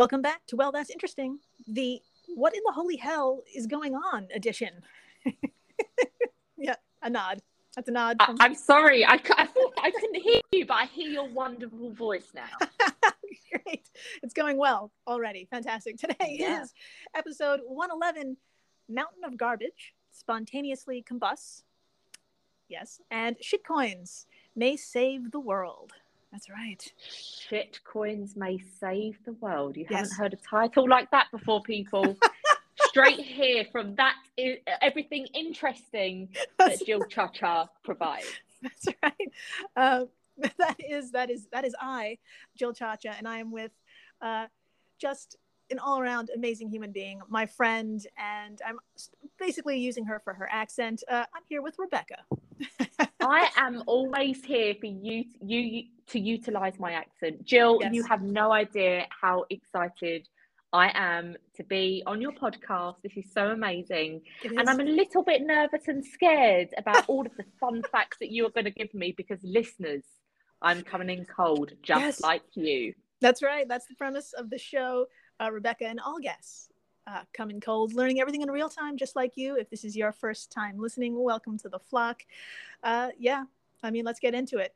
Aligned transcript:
Welcome 0.00 0.22
back 0.22 0.46
to 0.46 0.56
Well, 0.56 0.72
That's 0.72 0.88
Interesting, 0.88 1.40
the 1.68 2.00
What 2.34 2.54
in 2.54 2.62
the 2.64 2.72
Holy 2.72 2.96
Hell 2.96 3.42
is 3.54 3.66
Going 3.66 3.94
On 3.94 4.28
edition. 4.34 4.70
yeah, 6.56 6.76
a 7.02 7.10
nod. 7.10 7.42
That's 7.76 7.86
a 7.86 7.92
nod. 7.92 8.16
I, 8.18 8.46
am 8.46 8.54
sorry. 8.54 9.04
I, 9.04 9.20
I 9.36 9.44
thought 9.44 9.74
I 9.76 9.90
couldn't 9.90 10.22
hear 10.22 10.40
you, 10.52 10.64
but 10.64 10.72
I 10.72 10.86
hear 10.86 11.10
your 11.10 11.28
wonderful 11.28 11.92
voice 11.92 12.28
now. 12.34 12.46
Great. 13.66 13.90
It's 14.22 14.32
going 14.32 14.56
well 14.56 14.90
already. 15.06 15.46
Fantastic. 15.50 15.98
Today 15.98 16.38
Yeah. 16.40 16.62
is 16.62 16.72
episode 17.14 17.60
111 17.66 18.38
Mountain 18.88 19.24
of 19.24 19.36
Garbage, 19.36 19.92
Spontaneously 20.12 21.04
Combusts. 21.06 21.64
Yes. 22.70 23.02
And 23.10 23.36
Shitcoins 23.36 24.24
May 24.56 24.78
Save 24.78 25.30
the 25.30 25.40
World. 25.40 25.92
That's 26.32 26.48
right. 26.48 26.92
Shit 27.08 27.80
coins 27.84 28.36
may 28.36 28.58
save 28.58 29.18
the 29.24 29.32
world. 29.34 29.76
You 29.76 29.86
Yes. 29.90 30.10
haven't 30.10 30.16
heard 30.16 30.32
a 30.34 30.36
title 30.36 30.88
like 30.88 31.10
that 31.10 31.26
before, 31.32 31.60
people. 31.62 32.16
Straight 32.88 33.20
here 33.20 33.64
from 33.70 33.94
that 33.96 34.14
is 34.36 34.58
everything 34.80 35.26
interesting 35.34 36.28
That's, 36.58 36.78
that 36.78 36.86
Jill 36.86 37.02
Cha 37.04 37.28
Cha 37.28 37.68
provides. 37.84 38.26
that's 38.62 38.86
right. 39.02 39.32
Uh, 39.76 40.04
that 40.58 40.76
is 40.78 41.10
that 41.12 41.30
is 41.30 41.46
that 41.52 41.64
is 41.64 41.74
I, 41.80 42.18
Jill 42.56 42.72
Cha 42.72 42.96
Cha, 42.96 43.10
and 43.18 43.26
I 43.28 43.38
am 43.38 43.50
with 43.50 43.72
uh, 44.22 44.46
just 44.98 45.36
an 45.70 45.78
all-around 45.78 46.30
amazing 46.34 46.68
human 46.68 46.90
being, 46.90 47.20
my 47.28 47.46
friend, 47.46 48.04
and 48.18 48.60
I'm 48.66 48.78
basically 49.38 49.78
using 49.78 50.04
her 50.06 50.20
for 50.24 50.34
her 50.34 50.48
accent. 50.50 51.04
Uh, 51.08 51.24
I'm 51.34 51.42
here 51.48 51.62
with 51.62 51.76
Rebecca. 51.78 52.16
I 53.20 53.48
am 53.56 53.82
always 53.86 54.44
here 54.44 54.74
for 54.80 54.86
you, 54.86 55.24
you 55.40 55.84
to 56.10 56.18
utilize 56.20 56.78
my 56.78 56.92
accent. 56.92 57.44
Jill, 57.44 57.78
Yes. 57.80 57.94
you 57.94 58.02
have 58.04 58.22
no 58.22 58.52
idea 58.52 59.06
how 59.10 59.44
excited 59.50 60.28
I 60.72 60.92
am 60.94 61.36
to 61.56 61.64
be 61.64 62.02
on 62.06 62.20
your 62.20 62.32
podcast. 62.32 63.02
This 63.02 63.16
is 63.16 63.32
so 63.32 63.48
amazing. 63.50 64.22
It 64.42 64.52
And 64.52 64.68
I'm 64.70 64.78
a 64.80 64.84
little 64.84 65.22
bit 65.24 65.42
nervous 65.42 65.88
and 65.88 66.04
scared 66.04 66.68
about 66.76 67.04
all 67.08 67.26
of 67.26 67.36
the 67.36 67.44
fun 67.58 67.82
facts 67.92 68.18
that 68.20 68.30
you 68.30 68.46
are 68.46 68.50
going 68.50 68.66
to 68.66 68.70
give 68.70 68.92
me 68.94 69.12
because 69.16 69.40
listeners, 69.42 70.04
I'm 70.62 70.82
coming 70.82 71.10
in 71.10 71.24
cold, 71.24 71.72
just 71.82 72.00
Yes. 72.00 72.20
like 72.20 72.42
you. 72.54 72.94
That's 73.20 73.42
right. 73.42 73.66
That's 73.66 73.86
the 73.86 73.94
premise 73.96 74.32
of 74.32 74.48
the 74.50 74.58
show. 74.58 75.06
Uh, 75.40 75.50
Rebecca 75.50 75.86
and 75.86 75.98
all 76.00 76.18
guests 76.20 76.68
uh, 77.06 77.22
come 77.32 77.50
in 77.50 77.60
cold, 77.60 77.92
learning 77.94 78.20
everything 78.20 78.42
in 78.42 78.50
real 78.50 78.68
time, 78.68 78.96
just 78.96 79.16
like 79.16 79.36
you. 79.36 79.56
If 79.56 79.70
this 79.70 79.84
is 79.84 79.96
your 79.96 80.12
first 80.12 80.52
time 80.52 80.78
listening, 80.78 81.20
welcome 81.20 81.58
to 81.58 81.68
the 81.68 81.78
flock. 81.78 82.22
Uh, 82.84 83.08
yeah, 83.18 83.44
I 83.82 83.90
mean, 83.90 84.04
let's 84.04 84.20
get 84.20 84.34
into 84.34 84.58
it. 84.58 84.74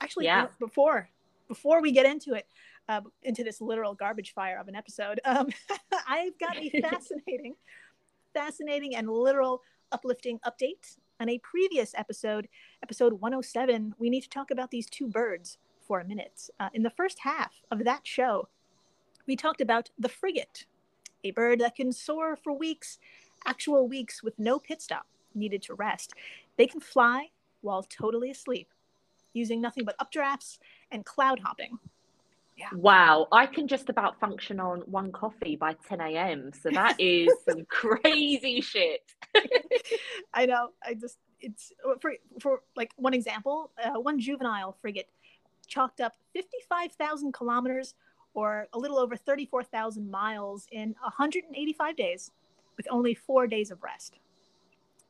Actually, 0.00 0.26
Yeah. 0.26 0.48
before 0.58 1.10
before 1.48 1.82
we 1.82 1.90
get 1.90 2.06
into 2.06 2.34
it, 2.34 2.46
uh, 2.88 3.00
into 3.24 3.42
this 3.42 3.60
literal 3.60 3.92
garbage 3.92 4.32
fire 4.34 4.56
of 4.56 4.68
an 4.68 4.76
episode, 4.76 5.20
um, 5.24 5.48
I've 6.08 6.38
got 6.38 6.56
a 6.56 6.70
fascinating, 6.80 7.56
fascinating 8.32 8.94
and 8.94 9.08
literal 9.10 9.62
uplifting 9.90 10.38
update 10.46 10.96
on 11.18 11.28
a 11.28 11.38
previous 11.38 11.92
episode, 11.96 12.48
episode 12.84 13.14
107. 13.14 13.94
We 13.98 14.10
need 14.10 14.20
to 14.22 14.28
talk 14.28 14.52
about 14.52 14.70
these 14.70 14.88
two 14.88 15.08
birds 15.08 15.58
for 15.80 15.98
a 15.98 16.04
minute. 16.04 16.48
Uh, 16.60 16.68
in 16.72 16.84
the 16.84 16.90
first 16.90 17.18
half 17.20 17.52
of 17.72 17.82
that 17.84 18.06
show, 18.06 18.48
we 19.26 19.34
talked 19.34 19.60
about 19.60 19.90
the 19.98 20.08
frigate, 20.08 20.66
a 21.24 21.32
bird 21.32 21.58
that 21.60 21.74
can 21.74 21.90
soar 21.92 22.36
for 22.36 22.52
weeks, 22.52 22.98
actual 23.44 23.88
weeks 23.88 24.22
with 24.22 24.38
no 24.38 24.60
pit 24.60 24.80
stop 24.80 25.06
needed 25.34 25.62
to 25.62 25.74
rest. 25.74 26.12
They 26.56 26.68
can 26.68 26.80
fly 26.80 27.30
while 27.60 27.82
totally 27.82 28.30
asleep, 28.30 28.68
using 29.32 29.60
nothing 29.60 29.84
but 29.84 29.96
updrafts 29.98 30.58
and 30.90 31.04
cloud 31.04 31.40
hopping. 31.40 31.78
Wow, 32.72 33.26
I 33.32 33.46
can 33.46 33.66
just 33.66 33.88
about 33.88 34.20
function 34.20 34.60
on 34.60 34.80
one 34.80 35.12
coffee 35.12 35.56
by 35.56 35.74
10 35.88 36.00
a.m. 36.00 36.50
So 36.60 36.70
that 36.70 36.96
is 36.98 37.30
some 37.48 37.64
crazy 37.66 38.60
shit. 38.60 39.02
I 40.34 40.46
know. 40.46 40.70
I 40.84 40.94
just 40.94 41.18
it's 41.40 41.72
for 42.00 42.14
for 42.40 42.62
like 42.76 42.92
one 42.96 43.14
example, 43.14 43.70
uh, 43.82 43.98
one 43.98 44.18
juvenile 44.18 44.76
frigate 44.80 45.08
chalked 45.66 46.00
up 46.00 46.14
fifty 46.32 46.58
five 46.68 46.92
thousand 46.92 47.32
kilometers 47.32 47.94
or 48.34 48.66
a 48.72 48.78
little 48.78 48.98
over 48.98 49.16
thirty 49.16 49.46
four 49.46 49.62
thousand 49.62 50.10
miles 50.10 50.66
in 50.70 50.94
one 51.00 51.12
hundred 51.12 51.44
and 51.44 51.56
eighty 51.56 51.72
five 51.72 51.96
days, 51.96 52.30
with 52.76 52.86
only 52.90 53.14
four 53.14 53.46
days 53.46 53.70
of 53.70 53.82
rest. 53.82 54.18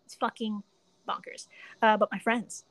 It's 0.04 0.14
fucking 0.14 0.62
bonkers. 1.08 1.48
Uh, 1.82 1.97
but 1.97 2.10
my 2.12 2.19
friends, 2.19 2.64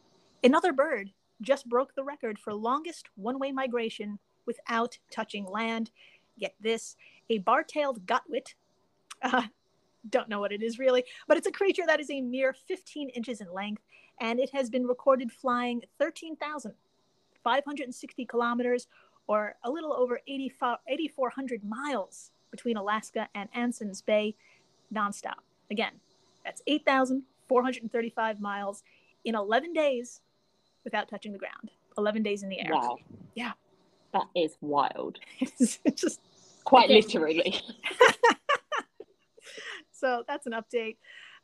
another 0.43 0.71
bird 0.71 1.11
just 1.41 1.69
broke 1.69 1.95
the 1.95 2.03
record 2.03 2.38
for 2.39 2.53
longest 2.53 3.07
one 3.16 3.39
way 3.39 3.51
migration 3.51 4.19
without 4.45 5.00
touching 5.11 5.45
land. 5.45 5.91
Get 6.39 6.53
this, 6.59 6.95
a 7.29 7.39
bar 7.39 7.63
tailed 7.63 8.05
godwit. 8.05 8.53
Uh, 9.22 9.41
don't 10.09 10.29
know 10.29 10.39
what 10.39 10.53
it 10.53 10.63
is 10.63 10.79
really, 10.79 11.03
but 11.28 11.35
it's 11.35 11.45
a 11.45 11.51
creature 11.51 11.83
that 11.85 11.99
is 11.99 12.09
a 12.09 12.22
mere 12.22 12.53
15 12.53 13.09
inches 13.09 13.41
in 13.41 13.53
length, 13.53 13.81
and 14.22 14.39
it 14.39 14.49
has 14.53 14.69
been 14.69 14.88
recorded 14.88 15.29
flying 15.29 15.81
13,560 15.99 18.25
kilometers, 18.25 18.88
or 19.28 19.57
a 19.66 19.69
little 19.69 19.91
over 19.91 20.22
8,400 20.25 21.66
miles 21.66 22.31
between 22.49 22.78
Alaska 22.78 23.28
and 23.35 23.49
Anson's 23.53 24.01
Bay, 24.01 24.38
nonstop. 24.94 25.41
Again, 25.69 25.95
that's 26.45 26.61
8,435 26.66 28.39
miles 28.39 28.83
in 29.25 29.35
11 29.35 29.73
days 29.73 30.22
without 30.84 31.09
touching 31.09 31.31
the 31.31 31.38
ground. 31.38 31.72
11 31.97 32.23
days 32.23 32.44
in 32.44 32.50
the 32.50 32.59
air. 32.59 32.72
Wow. 32.73 32.97
Yeah. 33.35 33.51
That 34.13 34.25
is 34.35 34.57
wild. 34.62 35.19
it's 35.40 35.79
just 35.95 36.19
Quite 36.63 36.90
literally. 36.90 37.56
so 39.91 40.23
that's 40.28 40.45
an 40.45 40.53
update. 40.53 40.97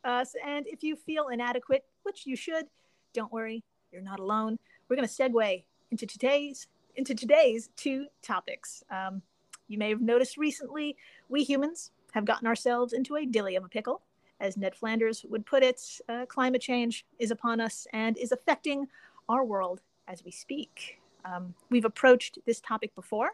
Uh, 0.04 0.24
and 0.46 0.66
if 0.68 0.82
you 0.82 0.96
feel 0.96 1.28
inadequate, 1.28 1.84
which 2.04 2.26
you 2.26 2.36
should, 2.36 2.66
don't 3.12 3.32
worry, 3.32 3.64
you're 3.90 4.02
not 4.02 4.20
alone. 4.20 4.58
We're 4.88 4.96
going 4.96 5.08
to 5.08 5.14
segue 5.14 5.64
into 5.90 6.06
today's 6.06 6.68
into 6.96 7.14
today's 7.14 7.68
two 7.76 8.06
topics. 8.22 8.82
Um, 8.90 9.20
you 9.68 9.78
may 9.78 9.90
have 9.90 10.00
noticed 10.00 10.38
recently, 10.38 10.96
we 11.28 11.44
humans 11.44 11.90
have 12.12 12.24
gotten 12.24 12.46
ourselves 12.46 12.92
into 12.92 13.16
a 13.16 13.26
dilly 13.26 13.56
of 13.56 13.64
a 13.64 13.68
pickle. 13.68 14.00
As 14.40 14.56
Ned 14.56 14.74
Flanders 14.74 15.24
would 15.28 15.44
put 15.44 15.62
it, 15.62 15.80
uh, 16.08 16.24
climate 16.26 16.62
change 16.62 17.04
is 17.18 17.30
upon 17.30 17.60
us 17.60 17.86
and 17.92 18.16
is 18.16 18.32
affecting 18.32 18.86
our 19.28 19.44
world 19.44 19.80
as 20.08 20.24
we 20.24 20.30
speak. 20.30 21.00
Um, 21.24 21.54
we've 21.70 21.84
approached 21.84 22.38
this 22.46 22.60
topic 22.60 22.94
before 22.94 23.30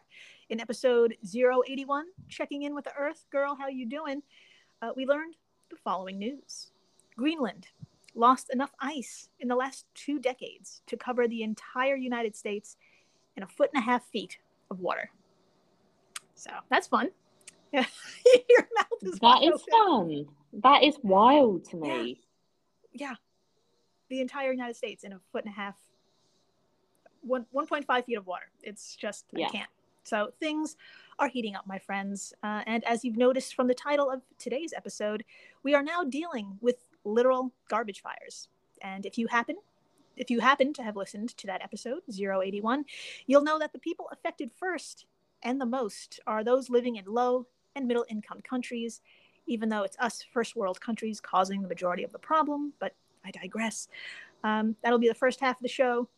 in 0.49 0.61
episode 0.61 1.15
081, 1.23 2.07
checking 2.29 2.63
in 2.63 2.75
with 2.75 2.85
the 2.85 2.95
Earth. 2.99 3.27
Girl, 3.31 3.55
how 3.55 3.69
you 3.69 3.87
doing? 3.87 4.23
uh, 4.83 4.91
we 4.97 5.07
learned 5.07 5.37
the 5.71 5.77
following 5.77 6.19
news 6.19 6.73
Greenland 7.17 7.69
lost 8.15 8.51
enough 8.53 8.73
ice 8.79 9.29
in 9.41 9.49
the 9.49 9.55
last 9.55 9.87
two 9.95 10.19
decades 10.19 10.83
to 10.87 10.97
cover 10.97 11.27
the 11.27 11.43
entire 11.43 11.97
United 11.97 12.37
States 12.37 12.77
in 13.37 13.43
a 13.43 13.47
foot 13.47 13.71
and 13.73 13.83
a 13.83 13.85
half 13.85 14.05
feet 14.09 14.37
of 14.71 14.81
water. 14.81 15.11
So 16.35 16.51
that's 16.69 16.89
fun. 16.89 17.11
Yeah, 17.73 17.87
your 18.51 18.69
mouth 18.77 19.03
is 19.03 19.19
That 19.21 19.43
is 19.43 19.63
fun. 19.71 20.27
That 20.63 20.83
is 20.83 20.99
wild 21.03 21.65
to 21.71 21.77
me. 21.77 22.21
Yeah, 22.93 23.15
the 24.13 24.21
entire 24.21 24.51
United 24.51 24.77
States 24.77 25.05
in 25.05 25.13
a 25.15 25.19
foot 25.33 25.43
and 25.47 25.53
a 25.53 25.57
half, 25.57 25.75
one 27.23 27.47
one 27.51 27.67
point 27.67 27.87
five 27.87 28.05
feet 28.05 28.19
of 28.19 28.27
water. 28.27 28.45
It's 28.63 28.95
just 28.95 29.25
Yeah. 29.33 29.47
I 29.47 29.49
can't. 29.49 29.71
So 30.05 30.33
things 30.39 30.77
are 31.19 31.29
heating 31.29 31.55
up, 31.57 31.67
my 31.67 31.79
friends. 31.79 32.35
Uh, 32.43 32.63
and 32.67 32.85
as 32.85 33.05
you've 33.05 33.17
noticed 33.17 33.55
from 33.55 33.69
the 33.69 33.75
title 33.75 34.11
of 34.11 34.21
today's 34.39 34.75
episode, 34.77 35.25
we 35.63 35.75
are 35.75 35.83
now 35.83 36.05
dealing 36.05 36.59
with 36.61 36.77
literal 37.05 37.53
garbage 37.71 38.03
fires. 38.03 38.49
And 38.83 39.07
if 39.07 39.17
you 39.17 39.29
happen, 39.29 39.57
if 40.17 40.29
you 40.29 40.41
happen 40.41 40.75
to 40.75 40.83
have 40.83 40.97
listened 40.97 41.35
to 41.39 41.47
that 41.47 41.63
episode 41.63 42.03
081, 42.11 42.85
you'll 43.27 43.45
know 43.45 43.59
that 43.61 43.73
the 43.73 43.79
people 43.79 44.11
affected 44.13 44.51
first 44.51 45.07
and 45.43 45.59
the 45.59 45.67
most 45.67 46.21
are 46.27 46.45
those 46.45 46.69
living 46.69 46.97
in 46.97 47.07
low 47.07 47.47
and 47.75 47.89
middle 47.89 48.05
income 48.11 48.43
countries, 48.43 49.01
even 49.47 49.71
though 49.71 49.85
it's 49.85 49.97
us 49.99 50.23
first 50.35 50.55
world 50.55 50.81
countries 50.83 51.19
causing 51.19 51.63
the 51.63 51.69
majority 51.69 52.05
of 52.05 52.13
the 52.13 52.19
problem. 52.19 52.75
But 52.79 52.95
I 53.25 53.31
digress. 53.31 53.89
Um, 54.45 54.77
that'll 54.83 54.99
be 54.99 55.09
the 55.09 55.15
first 55.15 55.41
half 55.41 55.57
of 55.57 55.63
the 55.63 55.69
show. 55.69 56.09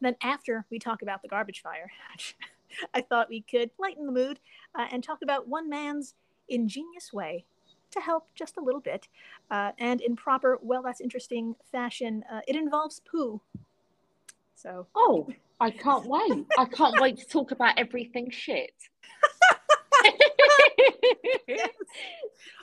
Then, 0.00 0.16
after 0.22 0.64
we 0.70 0.78
talk 0.78 1.02
about 1.02 1.22
the 1.22 1.28
garbage 1.28 1.62
fire, 1.62 1.90
I 2.94 3.00
thought 3.02 3.28
we 3.28 3.42
could 3.42 3.70
lighten 3.78 4.06
the 4.06 4.12
mood 4.12 4.40
uh, 4.74 4.86
and 4.90 5.02
talk 5.02 5.22
about 5.22 5.48
one 5.48 5.68
man's 5.68 6.14
ingenious 6.48 7.12
way 7.12 7.44
to 7.92 8.00
help 8.00 8.26
just 8.34 8.56
a 8.56 8.60
little 8.60 8.80
bit. 8.80 9.08
Uh, 9.50 9.72
and 9.78 10.00
in 10.00 10.16
proper, 10.16 10.58
well, 10.62 10.82
that's 10.82 11.00
interesting 11.00 11.54
fashion, 11.70 12.24
uh, 12.32 12.40
it 12.48 12.56
involves 12.56 13.00
poo. 13.00 13.40
So, 14.54 14.86
Oh, 14.94 15.28
I 15.60 15.70
can't 15.70 16.06
wait. 16.06 16.46
I 16.58 16.64
can't 16.64 17.00
wait 17.00 17.18
to 17.18 17.26
talk 17.26 17.50
about 17.50 17.78
everything 17.78 18.30
shit. 18.30 18.72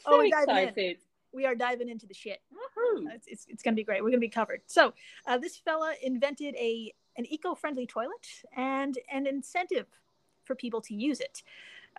Oh, 0.06 0.24
so 0.24 0.30
diving 0.30 0.58
excited. 0.58 0.98
We 1.34 1.46
are 1.46 1.56
diving 1.56 1.90
into 1.90 2.06
the 2.06 2.14
shit. 2.14 2.42
Woohoo. 2.54 3.06
It's, 3.14 3.28
it's, 3.28 3.46
it's 3.50 3.64
going 3.64 3.74
to 3.74 3.80
be 3.80 3.84
great. 3.84 4.02
We're 4.02 4.10
going 4.10 4.22
to 4.22 4.28
be 4.28 4.30
covered. 4.30 4.62
So, 4.66 4.94
uh, 5.28 5.38
this 5.38 5.58
fella 5.58 5.94
invented 6.02 6.56
a 6.56 6.94
an 7.18 7.26
eco-friendly 7.26 7.86
toilet 7.86 8.28
and 8.56 8.98
an 9.12 9.28
incentive 9.28 9.88
for 10.46 10.56
people 10.56 10.80
to 10.80 10.96
use 10.96 11.20
it. 11.20 11.44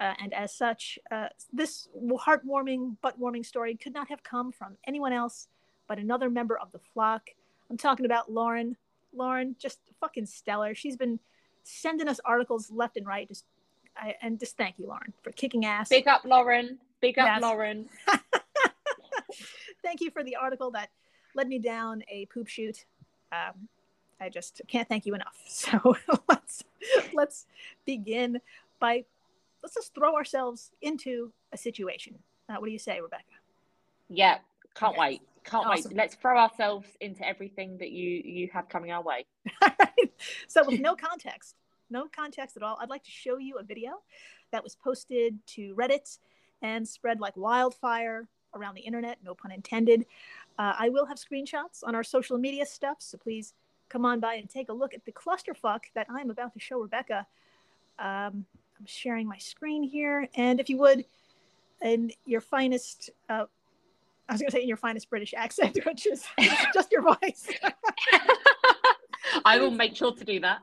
Uh, 0.01 0.15
and 0.19 0.33
as 0.33 0.55
such, 0.55 0.99
uh, 1.11 1.29
this 1.53 1.89
heartwarming, 2.17 2.97
butt 3.03 3.19
warming 3.19 3.45
story 3.45 3.75
could 3.75 3.93
not 3.93 4.09
have 4.09 4.23
come 4.23 4.51
from 4.51 4.79
anyone 4.87 5.13
else 5.13 5.49
but 5.91 5.99
another 5.99 6.31
member 6.31 6.57
of 6.57 6.71
the 6.71 6.79
flock. 6.95 7.31
I'm 7.69 7.77
talking 7.77 8.07
about 8.07 8.31
Lauren. 8.31 8.77
Lauren, 9.13 9.57
just 9.59 9.81
fucking 9.99 10.27
stellar. 10.27 10.73
She's 10.73 10.97
been 10.97 11.19
sending 11.65 12.07
us 12.07 12.21
articles 12.25 12.71
left 12.71 12.97
and 12.97 13.05
right. 13.05 13.27
Just 13.27 13.45
I, 13.97 14.15
and 14.23 14.39
just 14.39 14.57
thank 14.57 14.79
you, 14.79 14.87
Lauren, 14.87 15.13
for 15.25 15.33
kicking 15.33 15.65
ass. 15.65 15.89
Big 15.89 16.07
up, 16.07 16.25
Lauren. 16.25 16.79
Big 17.01 17.19
up, 17.19 17.27
yes. 17.27 17.43
Lauren. 17.43 17.89
thank 19.83 20.01
you 20.01 20.11
for 20.11 20.23
the 20.23 20.37
article 20.37 20.71
that 20.73 20.91
led 21.35 21.49
me 21.49 21.59
down 21.59 22.03
a 22.09 22.27
poop 22.27 22.49
shoot. 22.49 22.85
Um, 23.33 23.69
I 24.21 24.29
just 24.29 24.61
can't 24.69 24.89
thank 24.89 25.07
you 25.07 25.15
enough. 25.15 25.37
So 25.47 25.97
let's 26.29 26.65
let's 27.13 27.47
begin 27.85 28.41
by 28.79 29.05
let's 29.63 29.75
just 29.75 29.95
throw 29.95 30.15
ourselves 30.15 30.71
into 30.81 31.33
a 31.53 31.57
situation. 31.57 32.19
Uh, 32.49 32.55
what 32.59 32.67
do 32.67 32.73
you 32.73 32.79
say, 32.79 33.01
Rebecca? 33.01 33.25
Yeah, 34.09 34.39
can't 34.75 34.97
wait. 34.97 35.23
Can't 35.45 35.67
awesome. 35.67 35.91
wait. 35.91 35.97
Let's 35.97 36.15
throw 36.17 36.39
ourselves 36.39 36.89
into 37.01 37.27
everything 37.27 37.79
that 37.79 37.91
you 37.91 38.23
you 38.25 38.49
have 38.53 38.69
coming 38.69 38.91
our 38.93 39.03
way. 39.03 39.27
so 40.49 40.65
with 40.67 40.81
no 40.81 40.95
context, 40.95 41.57
no 41.91 42.07
context 42.15 42.57
at 42.57 42.63
all, 42.63 42.79
I'd 42.81 42.91
like 42.91 43.05
to 43.05 43.11
show 43.11 43.39
you 43.39 43.59
a 43.59 43.63
video 43.63 44.03
that 44.53 44.63
was 44.63 44.77
posted 44.77 45.39
to 45.49 45.75
Reddit 45.75 46.19
and 46.63 46.87
spread 46.87 47.21
like 47.21 47.37
wildfire 47.37 48.29
around 48.55 48.75
the 48.75 48.81
internet. 48.81 49.19
No 49.25 49.35
pun 49.35 49.53
intended. 49.53 50.07
Uh, 50.59 50.75
I 50.79 50.89
will 50.89 51.07
have 51.07 51.19
screenshots 51.19 51.83
on 51.85 51.95
our 51.95 52.05
social 52.05 52.39
media 52.39 52.67
stuff, 52.67 52.99
so 53.01 53.19
please 53.19 53.55
come 53.89 54.05
on 54.05 54.21
by 54.21 54.35
and 54.35 54.49
take 54.49 54.69
a 54.69 54.73
look 54.73 54.95
at 54.95 55.05
the 55.05 55.13
clusterfuck 55.13 55.81
that 55.95 56.07
I'm 56.09 56.31
about 56.31 56.53
to 56.55 56.61
show 56.61 56.81
Rebecca. 56.81 57.27
Um, 57.99 58.47
I'm 58.79 58.87
sharing 58.87 59.27
my 59.27 59.39
screen 59.39 59.83
here, 59.83 60.29
and 60.35 60.61
if 60.61 60.71
you 60.71 60.79
would, 60.79 61.05
in 61.83 62.13
your 62.25 62.41
finest 62.41 63.11
uh, 63.29 63.47
I 64.31 64.35
was 64.35 64.41
going 64.41 64.51
to 64.51 64.57
say 64.57 64.63
in 64.63 64.69
your 64.69 64.77
finest 64.77 65.11
British 65.11 65.35
accent, 65.37 65.77
which 65.85 66.07
is 66.07 66.25
just 66.73 66.93
your 66.93 67.03
voice. 67.03 67.49
I 69.45 69.59
will 69.59 69.73
make 69.73 69.97
sure 69.97 70.13
to 70.15 70.25
do 70.25 70.39
that. 70.41 70.61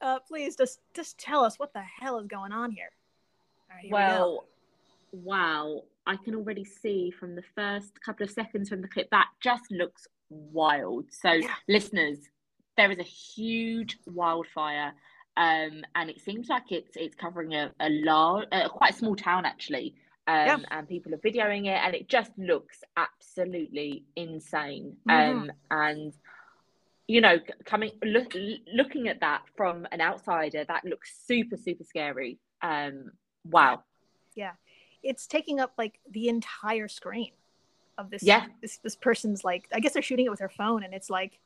Uh, 0.00 0.20
please 0.20 0.56
just 0.56 0.80
just 0.94 1.18
tell 1.18 1.44
us 1.44 1.58
what 1.58 1.72
the 1.72 1.82
hell 1.82 2.18
is 2.20 2.28
going 2.28 2.52
on 2.52 2.70
here. 2.70 2.90
here 3.80 3.90
well, 3.90 4.44
we 5.12 5.18
wow! 5.20 5.82
I 6.06 6.16
can 6.16 6.34
already 6.34 6.64
see 6.64 7.10
from 7.10 7.34
the 7.34 7.44
first 7.54 8.00
couple 8.02 8.24
of 8.24 8.30
seconds 8.30 8.68
from 8.68 8.82
the 8.82 8.88
clip 8.88 9.08
that 9.10 9.28
just 9.40 9.70
looks 9.70 10.06
wild. 10.30 11.06
So, 11.10 11.32
yeah. 11.32 11.48
listeners, 11.68 12.18
there 12.76 12.90
is 12.90 12.98
a 12.98 13.04
huge 13.04 13.98
wildfire, 14.06 14.92
um, 15.36 15.82
and 15.94 16.10
it 16.10 16.20
seems 16.20 16.48
like 16.48 16.70
it's 16.70 16.96
it's 16.96 17.14
covering 17.14 17.54
a, 17.54 17.72
a 17.80 17.88
large, 17.90 18.48
uh, 18.52 18.68
quite 18.68 18.94
a 18.94 18.96
small 18.96 19.16
town 19.16 19.44
actually 19.44 19.94
um, 20.28 20.46
yeah. 20.46 20.56
and 20.70 20.88
people 20.88 21.12
are 21.14 21.18
videoing 21.18 21.66
it, 21.66 21.80
and 21.82 21.94
it 21.94 22.08
just 22.08 22.30
looks 22.38 22.82
absolutely 22.96 24.04
insane. 24.14 24.96
Mm-hmm. 25.08 25.38
Um, 25.38 25.52
and 25.70 26.12
you 27.08 27.20
know, 27.20 27.38
coming 27.64 27.90
look, 28.04 28.34
looking 28.72 29.08
at 29.08 29.20
that 29.20 29.42
from 29.56 29.86
an 29.90 30.00
outsider, 30.00 30.64
that 30.64 30.84
looks 30.84 31.12
super 31.26 31.56
super 31.56 31.82
scary. 31.82 32.38
Um, 32.62 33.10
wow. 33.44 33.82
Yeah, 34.36 34.52
it's 35.02 35.26
taking 35.26 35.60
up 35.60 35.72
like 35.78 35.98
the 36.10 36.28
entire 36.28 36.88
screen 36.88 37.32
of 37.98 38.10
this. 38.10 38.22
Yeah. 38.22 38.46
This 38.60 38.78
this 38.78 38.96
person's 38.96 39.44
like, 39.44 39.68
I 39.72 39.80
guess 39.80 39.92
they're 39.92 40.02
shooting 40.02 40.26
it 40.26 40.30
with 40.30 40.38
their 40.38 40.48
phone, 40.48 40.82
and 40.82 40.94
it's 40.94 41.10
like, 41.10 41.38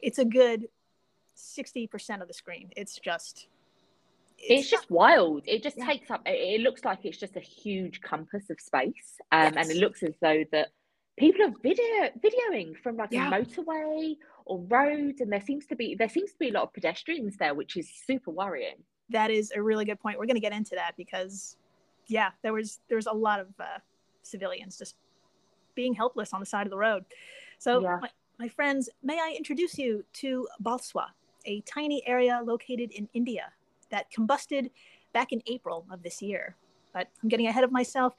it's 0.00 0.18
a 0.18 0.24
good 0.24 0.68
sixty 1.34 1.86
percent 1.86 2.22
of 2.22 2.28
the 2.28 2.34
screen. 2.34 2.70
It's 2.76 2.98
just 2.98 3.48
it's, 4.38 4.62
it's 4.62 4.70
just 4.70 4.90
wild. 4.90 5.42
It 5.46 5.62
just 5.62 5.78
yeah. 5.78 5.86
takes 5.86 6.10
up. 6.10 6.22
It, 6.26 6.60
looks 6.62 6.84
like 6.84 7.04
it's 7.04 7.18
just 7.18 7.36
a 7.36 7.40
huge 7.40 8.00
compass 8.00 8.50
of 8.50 8.60
space, 8.60 9.18
um, 9.32 9.54
yes. 9.54 9.54
and 9.56 9.70
it 9.70 9.76
looks 9.76 10.02
as 10.02 10.14
though 10.20 10.44
that 10.52 10.68
people 11.18 11.44
are 11.44 11.52
video 11.62 12.10
videoing 12.24 12.76
from 12.82 12.96
like 12.96 13.10
yeah. 13.12 13.28
a 13.28 13.30
motorway 13.30 14.16
or 14.46 14.60
roads, 14.68 15.20
and 15.20 15.30
there 15.30 15.42
seems 15.42 15.66
to 15.66 15.76
be 15.76 15.94
there 15.94 16.08
seems 16.08 16.32
to 16.32 16.38
be 16.38 16.48
a 16.48 16.52
lot 16.52 16.64
of 16.64 16.72
pedestrians 16.72 17.36
there, 17.36 17.54
which 17.54 17.76
is 17.76 17.88
super 18.06 18.30
worrying. 18.30 18.76
That 19.10 19.30
is 19.30 19.52
a 19.54 19.60
really 19.60 19.84
good 19.84 20.00
point. 20.00 20.18
We're 20.18 20.26
going 20.26 20.36
to 20.36 20.40
get 20.40 20.52
into 20.52 20.76
that 20.76 20.96
because, 20.96 21.56
yeah, 22.10 22.30
there 22.42 22.52
was 22.52 22.80
there 22.88 22.96
was 22.96 23.06
a 23.06 23.12
lot 23.12 23.40
of 23.40 23.48
uh, 23.58 23.78
civilians 24.22 24.76
just 24.76 24.96
being 25.74 25.94
helpless 25.94 26.32
on 26.32 26.40
the 26.40 26.46
side 26.46 26.66
of 26.66 26.70
the 26.70 26.76
road. 26.76 27.04
So, 27.58 27.80
yeah. 27.80 27.98
my, 28.00 28.10
my 28.38 28.48
friends, 28.48 28.90
may 29.02 29.18
I 29.18 29.34
introduce 29.36 29.78
you 29.78 30.04
to 30.14 30.48
Bhalswa, 30.62 31.06
a 31.44 31.60
tiny 31.62 32.02
area 32.06 32.40
located 32.44 32.90
in 32.90 33.08
India 33.14 33.52
that 33.90 34.10
combusted 34.10 34.70
back 35.12 35.32
in 35.32 35.42
April 35.46 35.86
of 35.90 36.02
this 36.02 36.20
year. 36.20 36.56
But 36.92 37.08
I'm 37.22 37.28
getting 37.28 37.46
ahead 37.46 37.64
of 37.64 37.70
myself. 37.70 38.14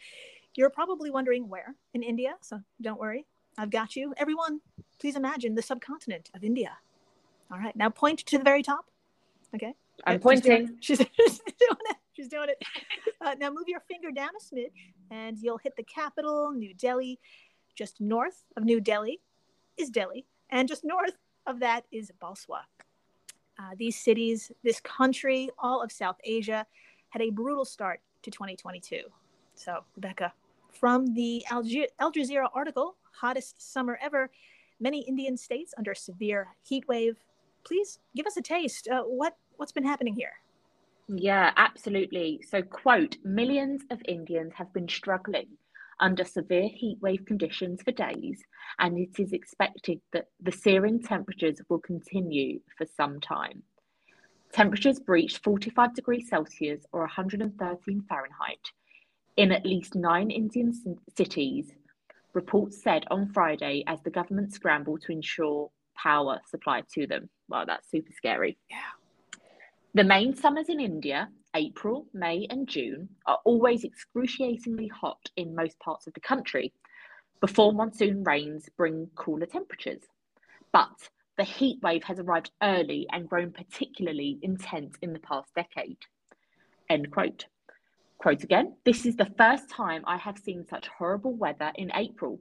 You're 0.55 0.69
probably 0.69 1.11
wondering 1.11 1.49
where 1.49 1.75
in 1.93 2.03
India, 2.03 2.35
so 2.41 2.61
don't 2.81 2.99
worry. 2.99 3.25
I've 3.57 3.69
got 3.69 3.95
you. 3.95 4.13
Everyone, 4.17 4.61
please 4.99 5.15
imagine 5.15 5.55
the 5.55 5.61
subcontinent 5.61 6.29
of 6.33 6.43
India. 6.43 6.77
All 7.51 7.59
right, 7.59 7.75
now 7.75 7.89
point 7.89 8.19
to 8.19 8.37
the 8.37 8.43
very 8.43 8.63
top. 8.63 8.85
Okay. 9.53 9.73
I'm 10.05 10.19
pointing. 10.19 10.77
She's 10.79 10.97
doing, 10.99 11.09
she's, 11.17 11.37
she's 11.37 11.39
doing 11.59 11.85
it. 11.89 11.97
She's 12.21 12.29
doing 12.29 12.49
it. 12.49 12.63
Uh, 13.23 13.35
now 13.39 13.51
move 13.51 13.67
your 13.67 13.81
finger 13.81 14.09
down 14.09 14.29
a 14.29 14.43
smidge, 14.43 14.71
and 15.11 15.37
you'll 15.37 15.59
hit 15.59 15.75
the 15.75 15.83
capital, 15.83 16.51
New 16.51 16.73
Delhi. 16.73 17.19
Just 17.75 18.01
north 18.01 18.45
of 18.57 18.63
New 18.63 18.81
Delhi 18.81 19.21
is 19.77 19.91
Delhi, 19.91 20.25
and 20.49 20.67
just 20.67 20.83
north 20.83 21.13
of 21.45 21.59
that 21.59 21.83
is 21.91 22.11
Bhalswa. 22.19 22.61
Uh, 23.59 23.75
these 23.77 23.95
cities, 23.95 24.51
this 24.63 24.79
country, 24.79 25.51
all 25.59 25.83
of 25.83 25.91
South 25.91 26.15
Asia, 26.23 26.65
had 27.09 27.21
a 27.21 27.29
brutal 27.29 27.63
start 27.63 28.01
to 28.23 28.31
2022. 28.31 29.01
So, 29.53 29.83
Rebecca, 29.95 30.33
from 30.71 31.13
the 31.13 31.45
Al, 31.51 31.63
Jazeera 31.63 32.49
article, 32.55 32.95
Hottest 33.11 33.61
Summer 33.61 33.99
Ever, 34.01 34.31
many 34.79 35.01
Indian 35.01 35.37
states 35.37 35.75
under 35.77 35.93
severe 35.93 36.47
heat 36.63 36.87
wave. 36.87 37.17
Please 37.63 37.99
give 38.15 38.25
us 38.25 38.35
a 38.35 38.41
taste. 38.41 38.87
Uh, 38.87 39.03
what, 39.03 39.37
what's 39.57 39.71
been 39.71 39.85
happening 39.85 40.15
here? 40.15 40.33
Yeah, 41.07 41.51
absolutely. 41.57 42.43
So, 42.49 42.61
quote, 42.61 43.17
millions 43.23 43.83
of 43.89 44.01
Indians 44.07 44.53
have 44.55 44.71
been 44.73 44.87
struggling 44.87 45.47
under 45.99 46.23
severe 46.23 46.69
heatwave 46.69 47.25
conditions 47.27 47.81
for 47.83 47.91
days, 47.91 48.43
and 48.79 48.97
it 48.97 49.19
is 49.19 49.33
expected 49.33 50.01
that 50.13 50.27
the 50.41 50.51
searing 50.51 51.01
temperatures 51.01 51.59
will 51.69 51.79
continue 51.79 52.59
for 52.77 52.87
some 52.97 53.19
time. 53.19 53.61
Temperatures 54.53 54.99
breached 54.99 55.43
45 55.43 55.93
degrees 55.95 56.27
Celsius 56.29 56.83
or 56.91 57.01
113 57.01 58.03
Fahrenheit 58.09 58.71
in 59.37 59.51
at 59.51 59.65
least 59.65 59.95
nine 59.95 60.29
Indian 60.29 60.73
cities, 61.15 61.71
reports 62.33 62.81
said 62.83 63.05
on 63.09 63.31
Friday 63.31 63.83
as 63.87 64.01
the 64.01 64.09
government 64.09 64.53
scrambled 64.53 65.01
to 65.03 65.11
ensure 65.11 65.69
power 65.95 66.39
supply 66.49 66.83
to 66.93 67.07
them. 67.07 67.29
Wow, 67.47 67.65
that's 67.65 67.89
super 67.89 68.11
scary. 68.11 68.57
Yeah. 68.69 69.00
The 69.93 70.05
main 70.05 70.33
summers 70.33 70.69
in 70.69 70.79
India 70.79 71.29
April, 71.53 72.07
May, 72.13 72.47
and 72.49 72.65
June 72.65 73.09
are 73.25 73.39
always 73.43 73.83
excruciatingly 73.83 74.87
hot 74.87 75.29
in 75.35 75.53
most 75.53 75.77
parts 75.79 76.07
of 76.07 76.13
the 76.13 76.21
country 76.21 76.71
before 77.41 77.73
monsoon 77.73 78.23
rains 78.23 78.69
bring 78.77 79.09
cooler 79.15 79.45
temperatures. 79.45 80.03
But 80.71 81.09
the 81.37 81.43
heat 81.43 81.81
wave 81.83 82.05
has 82.05 82.19
arrived 82.19 82.51
early 82.63 83.05
and 83.11 83.27
grown 83.27 83.51
particularly 83.51 84.39
intense 84.41 84.95
in 85.01 85.11
the 85.11 85.19
past 85.19 85.53
decade. 85.55 85.97
End 86.89 87.11
quote. 87.11 87.47
Quote 88.17 88.45
again, 88.45 88.77
this 88.85 89.05
is 89.05 89.17
the 89.17 89.33
first 89.37 89.69
time 89.69 90.03
I 90.07 90.15
have 90.15 90.37
seen 90.37 90.65
such 90.65 90.87
horrible 90.87 91.33
weather 91.33 91.73
in 91.75 91.91
April. 91.95 92.39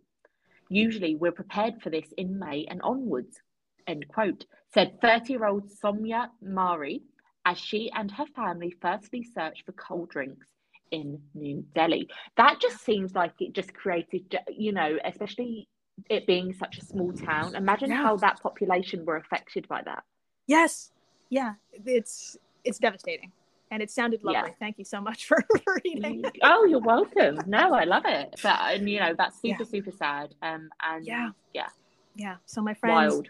Usually 0.69 1.17
we're 1.17 1.33
prepared 1.33 1.83
for 1.83 1.91
this 1.91 2.13
in 2.17 2.39
May 2.39 2.67
and 2.71 2.81
onwards. 2.83 3.41
End 3.89 4.07
quote. 4.07 4.45
Said 4.73 5.01
30 5.01 5.33
year 5.33 5.47
old 5.47 5.69
Somya 5.69 6.29
Mari, 6.41 7.03
as 7.45 7.59
she 7.59 7.91
and 7.95 8.11
her 8.11 8.27
family 8.27 8.75
firstly 8.81 9.23
searched 9.23 9.65
for 9.67 9.73
cold 9.73 10.11
drinks 10.11 10.47
in 10.91 11.21
New 11.35 11.65
Delhi. 11.75 12.09
That 12.37 12.61
just 12.61 12.85
seems 12.85 13.15
like 13.15 13.33
it 13.41 13.53
just 13.53 13.73
created, 13.75 14.37
you 14.49 14.73
know, 14.73 14.99
especially 15.05 15.69
it 16.09 16.27
being 16.27 16.53
such 16.53 16.79
a 16.79 16.85
small 16.85 17.13
town. 17.13 17.55
Imagine 17.55 17.91
yeah. 17.91 18.03
how 18.03 18.17
that 18.17 18.41
population 18.43 19.05
were 19.05 19.17
affected 19.17 19.69
by 19.69 19.83
that. 19.85 20.03
Yes. 20.47 20.93
Yeah. 21.29 21.55
It's 21.73 22.37
it's 22.65 22.79
devastating. 22.79 23.33
And 23.71 23.83
it 23.83 23.91
sounded 23.91 24.25
lovely. 24.25 24.51
Yeah. 24.51 24.55
Thank 24.59 24.79
you 24.79 24.85
so 24.85 25.01
much 25.01 25.27
for, 25.27 25.39
reading. 25.85 26.25
Oh, 26.43 26.65
you're 26.65 26.81
welcome. 26.81 27.39
No, 27.47 27.73
I 27.73 27.85
love 27.85 28.03
it. 28.05 28.35
But 28.43 28.59
and 28.61 28.91
you 28.91 28.99
know, 28.99 29.15
that's 29.17 29.41
super, 29.41 29.63
yeah. 29.63 29.71
super 29.71 29.93
sad. 29.93 30.35
Um 30.43 30.71
and 30.83 31.07
yeah. 31.07 31.31
Yeah. 31.55 31.69
Yeah. 32.17 32.37
So 32.47 32.63
my 32.63 32.75
friends 32.75 33.15
Wild 33.15 33.29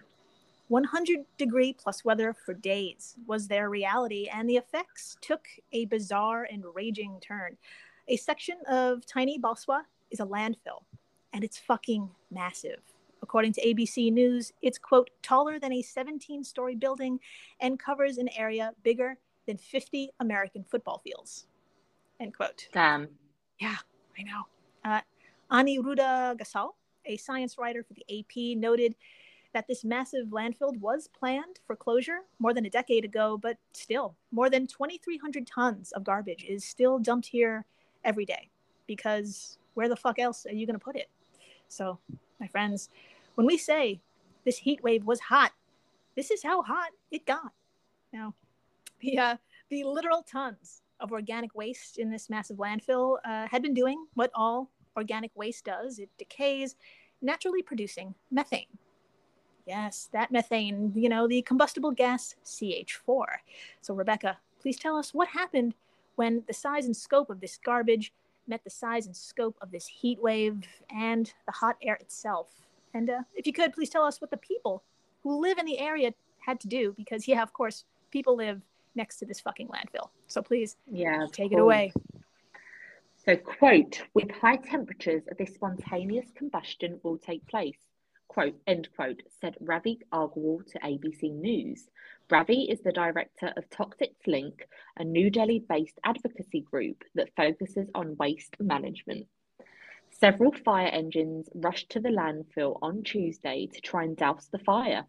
100 0.71 1.25
degree 1.37 1.73
plus 1.73 2.05
weather 2.05 2.33
for 2.33 2.55
days 2.55 3.17
was 3.27 3.49
their 3.49 3.69
reality, 3.69 4.29
and 4.33 4.49
the 4.49 4.57
effects 4.57 5.17
took 5.21 5.49
a 5.73 5.87
bizarre 5.87 6.47
and 6.51 6.65
raging 6.75 7.19
turn. 7.21 7.57
A 8.07 8.17
section 8.17 8.57
of 8.69 9.05
tiny 9.05 9.37
Bhalswa 9.37 9.81
is 10.13 10.21
a 10.21 10.25
landfill, 10.25 10.85
and 11.33 11.43
it's 11.43 11.59
fucking 11.59 12.09
massive. 12.31 12.79
According 13.21 13.55
to 13.55 13.67
ABC 13.67 14.13
News, 14.13 14.53
it's, 14.63 14.79
quote, 14.79 15.11
taller 15.23 15.59
than 15.59 15.73
a 15.73 15.83
17 15.83 16.45
story 16.45 16.77
building 16.77 17.19
and 17.61 17.77
covers 17.77 18.19
an 18.19 18.29
area 18.37 18.73
bigger 18.85 19.19
than 19.49 19.59
50 19.59 20.11
American 20.21 20.65
football 20.71 21.01
fields. 21.03 21.47
End 22.21 22.33
quote. 22.37 22.69
Damn. 22.73 23.09
Yeah, 23.59 23.77
I 24.17 24.23
know. 24.23 24.43
Uh, 24.85 25.01
Aniruddha 25.51 26.39
Ghosal, 26.39 26.75
a 27.07 27.17
science 27.17 27.59
writer 27.59 27.83
for 27.83 27.95
the 27.95 28.21
AP, 28.21 28.57
noted 28.57 28.95
that 29.53 29.67
this 29.67 29.85
massive 29.85 30.29
landfill 30.29 30.79
was 30.79 31.09
planned 31.09 31.61
for 31.67 31.75
closure 31.75 32.21
more 32.39 32.55
than 32.55 32.67
a 32.67 32.71
decade 32.71 33.05
ago, 33.05 33.37
but 33.37 33.57
still, 33.73 34.15
more 34.31 34.49
than 34.49 34.67
2,300 34.67 35.47
tons 35.47 35.93
of 35.93 36.05
garbage 36.05 36.45
is 36.49 36.65
still 36.65 36.99
dumped 36.99 37.27
here 37.27 37.65
every 38.05 38.25
day 38.25 38.49
because 38.87 39.59
where 39.75 39.89
the 39.89 39.97
fuck 39.97 40.19
else 40.19 40.47
are 40.47 40.53
you 40.53 40.67
going 40.67 40.79
to 40.79 40.85
put 40.85 40.97
it? 40.97 41.09
So, 41.69 41.99
my 42.39 42.47
friends, 42.47 42.91
when 43.35 43.47
we 43.47 43.59
say 43.59 44.01
this 44.45 44.59
heat 44.59 44.83
wave 44.83 45.05
was 45.05 45.21
hot, 45.21 45.53
this 46.17 46.31
is 46.31 46.43
how 46.43 46.63
hot 46.63 46.91
it 47.11 47.27
got. 47.27 47.53
Now, 48.13 48.35
the, 49.01 49.19
uh, 49.19 49.37
the 49.69 49.85
literal 49.85 50.23
tons 50.23 50.83
of 51.01 51.13
organic 51.13 51.55
waste 51.55 51.99
in 51.99 52.11
this 52.11 52.29
massive 52.29 52.59
landfill 52.59 53.17
uh, 53.25 53.47
had 53.49 53.63
been 53.63 53.75
doing 53.75 54.05
what 54.15 54.31
all 54.35 54.71
organic 54.97 55.31
waste 55.35 55.65
does 55.65 55.99
it 55.99 56.11
decays, 56.19 56.77
naturally 57.23 57.63
producing 57.63 58.15
methane. 58.31 58.67
Yes, 59.67 60.09
that 60.13 60.31
methane, 60.31 60.93
you 60.95 61.09
know, 61.09 61.29
the 61.29 61.43
combustible 61.43 61.91
gas 61.91 62.35
CH4. 62.45 63.25
So, 63.81 63.95
Rebecca, 63.95 64.39
please 64.61 64.79
tell 64.79 64.97
us 64.97 65.15
what 65.15 65.29
happened 65.29 65.75
when 66.17 66.43
the 66.47 66.53
size 66.53 66.87
and 66.87 66.97
scope 66.97 67.31
of 67.31 67.41
this 67.41 67.59
garbage 67.65 68.13
met 68.47 68.65
the 68.65 68.71
size 68.71 69.07
and 69.07 69.17
scope 69.17 69.57
of 69.61 69.71
this 69.71 69.87
heat 69.87 70.21
wave 70.21 70.63
and 70.91 71.33
the 71.47 71.53
hot 71.53 71.77
air 71.83 71.95
itself. 71.95 72.49
And 72.95 73.09
uh, 73.09 73.23
if 73.35 73.47
you 73.47 73.53
could, 73.53 73.73
please 73.73 73.91
tell 73.91 74.05
us 74.05 74.21
what 74.21 74.31
the 74.31 74.37
people 74.37 74.83
who 75.23 75.41
live 75.41 75.59
in 75.59 75.67
the 75.67 75.79
area 75.79 76.13
had 76.39 76.59
to 76.61 76.69
do, 76.69 76.95
because, 76.97 77.29
yeah, 77.29 77.43
of 77.43 77.53
course, 77.53 77.85
people 78.11 78.37
live 78.37 78.61
next 78.95 79.19
to 79.19 79.27
this 79.27 79.41
fucking 79.41 79.69
landfill. 79.69 80.09
So 80.27 80.43
please, 80.43 80.77
yeah, 80.91 81.27
take 81.31 81.53
it 81.53 81.59
away. 81.59 81.93
So, 83.25 83.37
quote, 83.37 84.03
with 84.15 84.31
high 84.31 84.57
temperatures, 84.57 85.23
this 85.39 85.55
spontaneous 85.55 86.27
combustion 86.35 86.99
will 87.03 87.19
take 87.19 87.47
place 87.47 87.90
quote, 88.31 88.55
end 88.65 88.89
quote, 88.95 89.25
said 89.41 89.57
Ravi 89.61 89.99
Agarwal 90.13 90.65
to 90.71 90.79
ABC 90.79 91.35
News. 91.35 91.89
Ravi 92.31 92.71
is 92.71 92.81
the 92.81 92.93
director 92.93 93.53
of 93.57 93.69
Toxics 93.71 94.25
Link, 94.25 94.69
a 94.97 95.03
New 95.03 95.31
Delhi 95.31 95.65
based 95.69 95.99
advocacy 96.05 96.61
group 96.61 97.03
that 97.17 97.35
focuses 97.37 97.89
on 97.93 98.17
waste 98.19 98.55
management. 98.61 99.27
Several 100.13 100.53
fire 100.53 100.87
engines 100.87 101.49
rushed 101.57 101.91
to 101.91 101.99
the 101.99 102.11
landfill 102.11 102.79
on 102.83 103.03
Tuesday 103.03 103.67
to 103.67 103.81
try 103.81 104.05
and 104.05 104.17
douse 104.17 104.47
the 104.53 104.61
fire. 104.61 105.07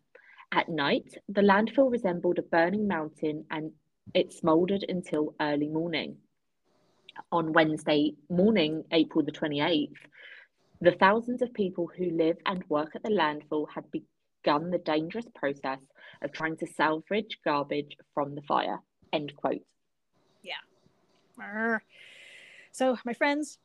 At 0.52 0.68
night, 0.68 1.16
the 1.30 1.42
landfill 1.42 1.92
resembled 1.92 2.40
a 2.40 2.42
burning 2.42 2.88
mountain 2.88 3.46
and 3.52 3.72
it 4.16 4.34
smouldered 4.34 4.84
until 4.90 5.36
early 5.40 5.68
morning. 5.68 6.18
On 7.32 7.54
Wednesday 7.54 8.16
morning, 8.30 8.84
April 8.92 9.24
the 9.24 9.32
28th, 9.32 9.94
the 10.82 10.92
thousands 10.92 11.42
of 11.42 11.54
people 11.54 11.90
who 11.96 12.10
live 12.10 12.38
and 12.46 12.64
work 12.68 12.96
at 12.96 13.04
the 13.04 13.10
landfill 13.10 13.68
had 13.74 13.86
begun 13.92 14.72
the 14.72 14.80
dangerous 14.80 15.28
process 15.36 15.80
of 16.24 16.32
trying 16.32 16.58
to 16.58 16.68
salvage 16.68 17.38
garbage 17.46 17.96
from 18.14 18.34
the 18.34 18.42
fire. 18.42 18.80
End 19.14 19.32
quote. 19.36 19.62
Yeah. 20.44 21.78
So, 22.72 22.98
my 23.06 23.14
friends, 23.14 23.60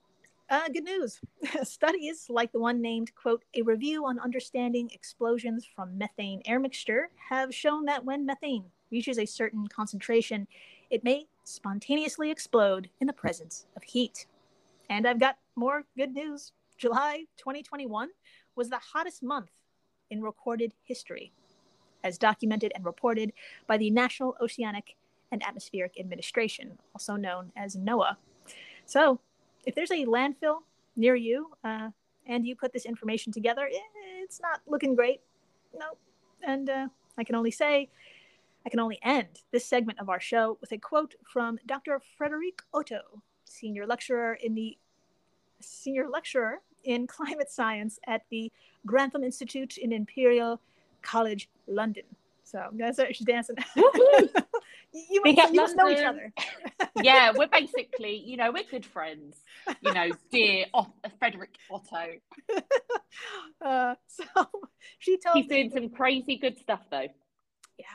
uh, 0.50 0.68
good 0.68 0.84
news. 0.84 1.20
Studies 1.62 2.26
like 2.28 2.52
the 2.52 2.60
one 2.60 2.82
named, 2.82 3.14
quote, 3.14 3.44
a 3.54 3.62
review 3.62 4.04
on 4.04 4.18
understanding 4.18 4.90
explosions 4.92 5.66
from 5.74 5.96
methane 5.96 6.42
air 6.44 6.60
mixture 6.60 7.08
have 7.30 7.54
shown 7.54 7.86
that 7.86 8.04
when 8.04 8.26
methane 8.26 8.64
reaches 8.90 9.18
a 9.18 9.26
certain 9.26 9.66
concentration, 9.68 10.46
it 10.90 11.02
may 11.02 11.26
spontaneously 11.44 12.30
explode 12.30 12.90
in 13.00 13.06
the 13.06 13.12
presence 13.12 13.66
of 13.74 13.82
heat. 13.82 14.26
And 14.90 15.06
I've 15.06 15.18
got 15.18 15.38
more 15.56 15.84
good 15.96 16.14
news 16.14 16.52
July 16.78 17.24
2021 17.38 18.10
was 18.54 18.68
the 18.68 18.78
hottest 18.78 19.22
month 19.22 19.50
in 20.10 20.22
recorded 20.22 20.72
history, 20.84 21.32
as 22.04 22.18
documented 22.18 22.72
and 22.74 22.84
reported 22.84 23.32
by 23.66 23.76
the 23.76 23.90
National 23.90 24.36
Oceanic 24.40 24.96
and 25.32 25.42
Atmospheric 25.42 25.98
Administration, 25.98 26.78
also 26.94 27.16
known 27.16 27.50
as 27.56 27.76
NOAA. 27.76 28.16
So, 28.84 29.20
if 29.64 29.74
there's 29.74 29.90
a 29.90 30.04
landfill 30.04 30.58
near 30.94 31.16
you 31.16 31.50
uh, 31.64 31.90
and 32.26 32.46
you 32.46 32.54
put 32.54 32.72
this 32.72 32.86
information 32.86 33.32
together, 33.32 33.68
it's 34.22 34.40
not 34.40 34.60
looking 34.66 34.94
great. 34.94 35.20
No. 35.76 35.96
And 36.46 36.70
uh, 36.70 36.88
I 37.18 37.24
can 37.24 37.34
only 37.34 37.50
say, 37.50 37.88
I 38.64 38.68
can 38.68 38.80
only 38.80 38.98
end 39.02 39.42
this 39.50 39.64
segment 39.64 39.98
of 39.98 40.08
our 40.08 40.20
show 40.20 40.58
with 40.60 40.72
a 40.72 40.78
quote 40.78 41.14
from 41.24 41.58
Dr. 41.66 42.00
Friederike 42.20 42.60
Otto, 42.72 43.22
senior 43.44 43.86
lecturer 43.86 44.34
in 44.34 44.54
the 44.54 44.76
senior 45.60 46.08
lecturer 46.08 46.60
in 46.86 47.06
climate 47.06 47.50
science 47.50 47.98
at 48.06 48.22
the 48.30 48.50
Grantham 48.86 49.22
Institute 49.24 49.76
in 49.76 49.92
Imperial 49.92 50.60
College 51.02 51.48
London. 51.66 52.04
So 52.44 52.62
that's 52.72 52.96
what 52.98 53.14
she's 53.14 53.26
dancing. 53.26 53.56
you 53.76 55.22
must, 55.24 55.52
you 55.52 55.60
must 55.60 55.76
know 55.76 55.88
each 55.90 55.98
other. 55.98 56.32
yeah, 57.02 57.32
we're 57.34 57.48
basically, 57.48 58.16
you 58.24 58.36
know, 58.36 58.52
we're 58.52 58.62
good 58.70 58.86
friends. 58.86 59.36
You 59.80 59.92
know, 59.92 60.10
dear 60.30 60.66
o- 60.72 60.92
Friederike 61.20 61.56
Otto. 61.70 62.14
Uh, 63.64 63.94
so 64.06 64.24
she 64.98 65.16
told. 65.16 65.36
He's 65.36 65.46
doing 65.46 65.70
some 65.70 65.88
crazy 65.88 66.36
good 66.36 66.58
stuff, 66.58 66.80
though. 66.90 67.06
Yeah. 67.78 67.86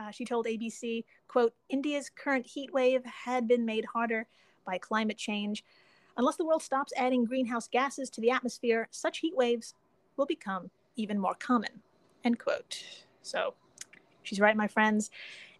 Uh, 0.00 0.10
she 0.10 0.24
told 0.24 0.46
ABC, 0.46 1.04
"quote 1.28 1.52
India's 1.68 2.08
current 2.08 2.46
heat 2.46 2.72
wave 2.72 3.04
had 3.04 3.46
been 3.46 3.66
made 3.66 3.84
harder 3.84 4.26
by 4.64 4.78
climate 4.78 5.18
change, 5.18 5.62
Unless 6.16 6.36
the 6.36 6.44
world 6.44 6.62
stops 6.62 6.92
adding 6.96 7.24
greenhouse 7.24 7.68
gases 7.68 8.08
to 8.10 8.20
the 8.20 8.30
atmosphere, 8.30 8.88
such 8.90 9.18
heat 9.18 9.36
waves 9.36 9.74
will 10.16 10.26
become 10.26 10.70
even 10.96 11.18
more 11.18 11.34
common. 11.34 11.82
End 12.24 12.38
quote. 12.38 12.82
So 13.22 13.54
she's 14.22 14.40
right, 14.40 14.56
my 14.56 14.66
friends. 14.66 15.10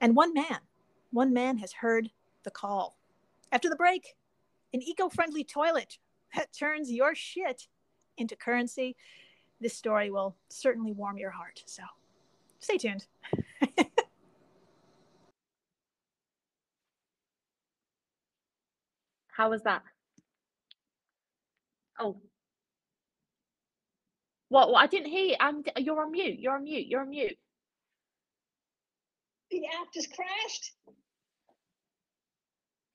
And 0.01 0.17
one 0.17 0.33
man, 0.33 0.61
one 1.13 1.35
man 1.35 1.59
has 1.59 1.73
heard 1.75 2.11
the 2.43 2.51
call. 2.51 2.97
After 3.53 3.69
the 3.69 3.77
break, 3.77 4.17
an 4.73 4.83
eco 4.83 5.09
friendly 5.11 5.45
toilet 5.45 5.99
that 6.35 6.53
turns 6.53 6.91
your 6.91 7.15
shit 7.15 7.69
into 8.17 8.35
currency. 8.35 8.97
This 9.61 9.75
story 9.75 10.11
will 10.11 10.35
certainly 10.49 10.93
warm 10.93 11.19
your 11.19 11.31
heart. 11.31 11.63
So 11.67 11.83
stay 12.61 12.79
tuned. 12.79 13.07
How 19.29 19.51
was 19.51 19.63
that? 19.63 19.83
Oh. 22.01 22.17
What? 24.49 24.71
What? 24.71 24.83
I 24.83 24.87
didn't 24.87 25.11
hear 25.11 25.27
you. 25.27 25.37
I'm, 25.41 25.65
you're 25.79 26.03
on 26.03 26.13
mute. 26.13 26.39
You're 26.41 26.55
on 26.55 26.65
mute. 26.65 26.87
You're 26.89 27.03
on 27.03 27.11
mute. 27.11 27.37
The 29.51 29.63
app 29.81 29.93
just 29.95 30.15
crashed. 30.15 30.73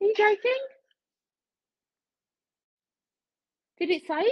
Are 0.01 0.05
you 0.05 0.13
joking? 0.17 0.61
Did 3.79 3.89
it 3.91 4.03
save? 4.07 4.27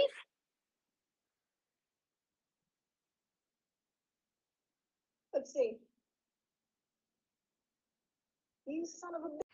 Let's 5.34 5.52
see. 5.52 5.78
You 8.66 8.86
son 8.86 9.14
of 9.16 9.22
a 9.22 9.49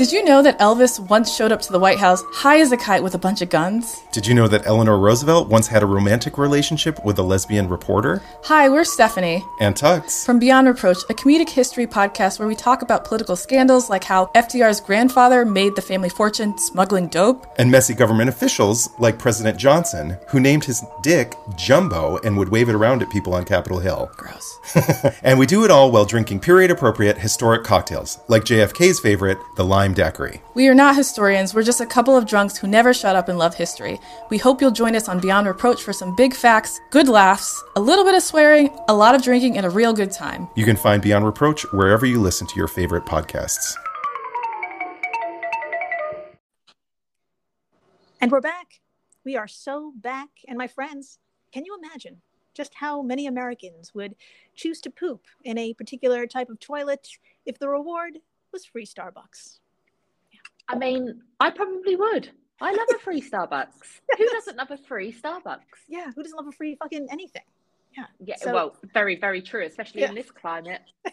did 0.00 0.12
you 0.12 0.24
know 0.24 0.40
that 0.40 0.58
Elvis 0.58 0.98
once 1.08 1.32
showed 1.32 1.52
up 1.52 1.60
to 1.60 1.72
the 1.72 1.78
White 1.78 1.98
House 1.98 2.24
high 2.32 2.58
as 2.58 2.72
a 2.72 2.76
kite 2.76 3.02
with 3.02 3.14
a 3.14 3.18
bunch 3.18 3.42
of 3.42 3.50
guns? 3.50 4.02
Did 4.12 4.26
you 4.26 4.34
know 4.34 4.48
that 4.48 4.66
Eleanor 4.66 4.98
Roosevelt 4.98 5.48
once 5.48 5.68
had 5.68 5.82
a 5.82 5.86
romantic 5.86 6.38
relationship 6.38 7.04
with 7.04 7.18
a 7.18 7.22
lesbian 7.22 7.68
reporter? 7.68 8.22
Hi, 8.44 8.68
we're 8.68 8.84
Stephanie. 8.84 9.44
And 9.60 9.76
Tux. 9.76 10.24
From 10.24 10.38
Beyond 10.38 10.66
Reproach, 10.66 11.04
a 11.10 11.14
comedic 11.14 11.50
history 11.50 11.86
podcast 11.86 12.38
where 12.38 12.48
we 12.48 12.56
talk 12.56 12.80
about 12.80 13.04
political 13.04 13.36
scandals 13.36 13.90
like 13.90 14.02
how 14.02 14.30
FDR's 14.34 14.80
grandfather 14.80 15.44
made 15.44 15.76
the 15.76 15.82
family 15.82 16.08
fortune 16.08 16.56
smuggling 16.56 17.08
dope. 17.08 17.46
And 17.58 17.70
messy 17.70 17.92
government 17.92 18.30
officials 18.30 18.88
like 18.98 19.18
President 19.18 19.58
Johnson, 19.58 20.16
who 20.28 20.40
named 20.40 20.64
his 20.64 20.82
dick 21.02 21.34
Jumbo 21.56 22.18
and 22.24 22.36
would 22.38 22.48
wave 22.48 22.68
it 22.70 22.74
around 22.74 23.02
at 23.02 23.10
people 23.10 23.34
on 23.34 23.44
Capitol 23.44 23.78
Hill. 23.78 24.10
Gross. 24.16 24.58
and 25.22 25.38
we 25.38 25.44
do 25.44 25.64
it 25.64 25.69
all 25.70 25.90
while 25.90 26.04
drinking 26.04 26.40
period 26.40 26.70
appropriate 26.70 27.16
historic 27.16 27.64
cocktails, 27.64 28.18
like 28.28 28.44
JFK's 28.44 29.00
favorite, 29.00 29.38
the 29.56 29.64
Lime 29.64 29.94
Daiquiri. 29.94 30.42
We 30.54 30.68
are 30.68 30.74
not 30.74 30.96
historians, 30.96 31.54
we're 31.54 31.62
just 31.62 31.80
a 31.80 31.86
couple 31.86 32.16
of 32.16 32.26
drunks 32.26 32.58
who 32.58 32.66
never 32.66 32.92
shut 32.92 33.16
up 33.16 33.28
and 33.28 33.38
love 33.38 33.54
history. 33.54 33.98
We 34.28 34.38
hope 34.38 34.60
you'll 34.60 34.70
join 34.72 34.94
us 34.94 35.08
on 35.08 35.20
Beyond 35.20 35.46
Reproach 35.46 35.82
for 35.82 35.92
some 35.92 36.14
big 36.14 36.34
facts, 36.34 36.78
good 36.90 37.08
laughs, 37.08 37.62
a 37.76 37.80
little 37.80 38.04
bit 38.04 38.14
of 38.14 38.22
swearing, 38.22 38.68
a 38.88 38.94
lot 38.94 39.14
of 39.14 39.22
drinking, 39.22 39.56
and 39.56 39.64
a 39.64 39.70
real 39.70 39.92
good 39.92 40.12
time. 40.12 40.48
You 40.56 40.64
can 40.64 40.76
find 40.76 41.00
Beyond 41.00 41.24
Reproach 41.24 41.62
wherever 41.72 42.04
you 42.04 42.20
listen 42.20 42.46
to 42.48 42.56
your 42.56 42.68
favorite 42.68 43.06
podcasts. 43.06 43.76
And 48.20 48.30
we're 48.30 48.42
back. 48.42 48.80
We 49.24 49.36
are 49.36 49.48
so 49.48 49.92
back. 49.96 50.28
And 50.46 50.58
my 50.58 50.66
friends, 50.66 51.18
can 51.52 51.64
you 51.64 51.78
imagine 51.82 52.20
just 52.54 52.74
how 52.74 53.02
many 53.02 53.26
Americans 53.26 53.94
would 53.94 54.14
choose 54.54 54.80
to 54.82 54.90
poop 54.90 55.22
in 55.44 55.58
a 55.58 55.74
particular 55.74 56.26
type 56.26 56.50
of 56.50 56.60
toilet 56.60 57.08
if 57.46 57.58
the 57.58 57.68
reward 57.68 58.18
was 58.52 58.64
free 58.64 58.86
Starbucks. 58.86 59.58
I 60.68 60.76
mean, 60.76 61.22
I 61.40 61.50
probably 61.50 61.96
would. 61.96 62.30
I 62.60 62.72
love 62.72 62.86
a 62.94 62.98
free 62.98 63.22
Starbucks. 63.22 64.00
Who 64.18 64.26
doesn't 64.28 64.56
love 64.56 64.70
a 64.70 64.76
free 64.76 65.12
Starbucks? 65.12 65.86
Yeah, 65.88 66.10
who 66.14 66.22
doesn't 66.22 66.36
love 66.36 66.46
a 66.46 66.52
free 66.52 66.76
fucking 66.76 67.08
anything? 67.10 67.42
Yeah. 67.96 68.04
Yeah, 68.24 68.36
So- 68.36 68.52
well, 68.52 68.76
very, 68.92 69.16
very 69.16 69.42
true, 69.42 69.64
especially 69.64 70.02
Yeah. 70.02 70.10
in 70.10 70.14
this 70.14 70.30
climate. 70.30 70.82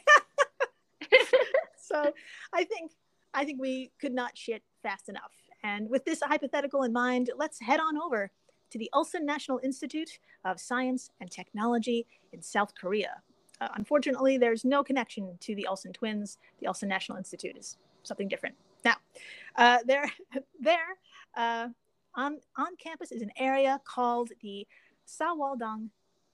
so 1.78 2.12
I 2.54 2.64
think 2.66 2.92
I 3.34 3.46
think 3.46 3.62
we 3.62 3.92
could 4.02 4.14
not 4.14 4.38
shit 4.38 4.64
fast 4.84 5.10
enough. 5.10 5.32
And 5.64 5.90
with 5.90 6.06
this 6.06 6.22
hypothetical 6.22 6.84
in 6.84 6.92
mind, 6.94 7.32
let's 7.36 7.60
head 7.60 7.80
on 7.80 7.98
over 7.98 8.32
to 8.72 8.78
the 8.78 8.90
Ulsan 8.94 9.24
National 9.24 9.60
Institute 9.64 10.20
of 10.46 10.60
Science 10.60 11.10
and 11.20 11.32
Technology 11.32 12.06
in 12.32 12.42
South 12.42 12.74
Korea. 12.76 13.22
Uh, 13.60 13.70
unfortunately, 13.76 14.38
there's 14.38 14.64
no 14.64 14.84
connection 14.84 15.38
to 15.42 15.56
the 15.56 15.68
Ulsan 15.70 15.94
twins. 15.94 16.38
The 16.60 16.68
Ulsan 16.68 16.88
National 16.88 17.18
Institute 17.18 17.58
is 17.58 17.78
something 18.04 18.28
different. 18.28 18.56
Now, 18.86 18.96
uh, 19.56 19.80
there, 19.86 20.12
there 20.60 20.98
uh, 21.36 21.70
on 22.16 22.40
on 22.56 22.76
campus 22.78 23.12
is 23.12 23.22
an 23.22 23.32
area 23.38 23.80
called 23.84 24.30
the 24.42 24.68
Sawaldong 25.08 25.90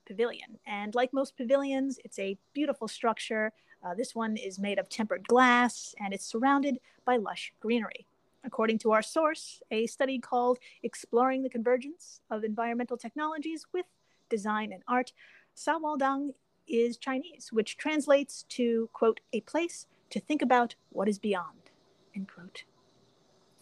Pavilion, 0.06 0.58
and 0.66 0.94
like 0.94 1.12
most 1.12 1.36
pavilions, 1.36 1.98
it's 2.04 2.18
a 2.18 2.36
beautiful 2.52 2.88
structure 2.88 3.52
uh, 3.84 3.94
this 3.94 4.14
one 4.14 4.36
is 4.36 4.58
made 4.58 4.78
of 4.78 4.88
tempered 4.88 5.28
glass 5.28 5.94
and 6.00 6.14
it's 6.14 6.24
surrounded 6.24 6.78
by 7.04 7.16
lush 7.16 7.52
greenery. 7.60 8.06
According 8.44 8.78
to 8.80 8.92
our 8.92 9.02
source, 9.02 9.62
a 9.70 9.86
study 9.86 10.18
called 10.18 10.58
Exploring 10.82 11.42
the 11.42 11.48
Convergence 11.48 12.20
of 12.30 12.44
Environmental 12.44 12.96
Technologies 12.96 13.66
with 13.72 13.86
Design 14.28 14.72
and 14.72 14.82
Art, 14.86 15.12
Sawaldang 15.56 16.34
is 16.68 16.96
Chinese, 16.98 17.50
which 17.52 17.76
translates 17.76 18.44
to, 18.50 18.90
quote, 18.92 19.20
a 19.32 19.40
place 19.42 19.86
to 20.10 20.20
think 20.20 20.42
about 20.42 20.74
what 20.90 21.08
is 21.08 21.18
beyond, 21.18 21.70
end 22.14 22.28
quote. 22.28 22.64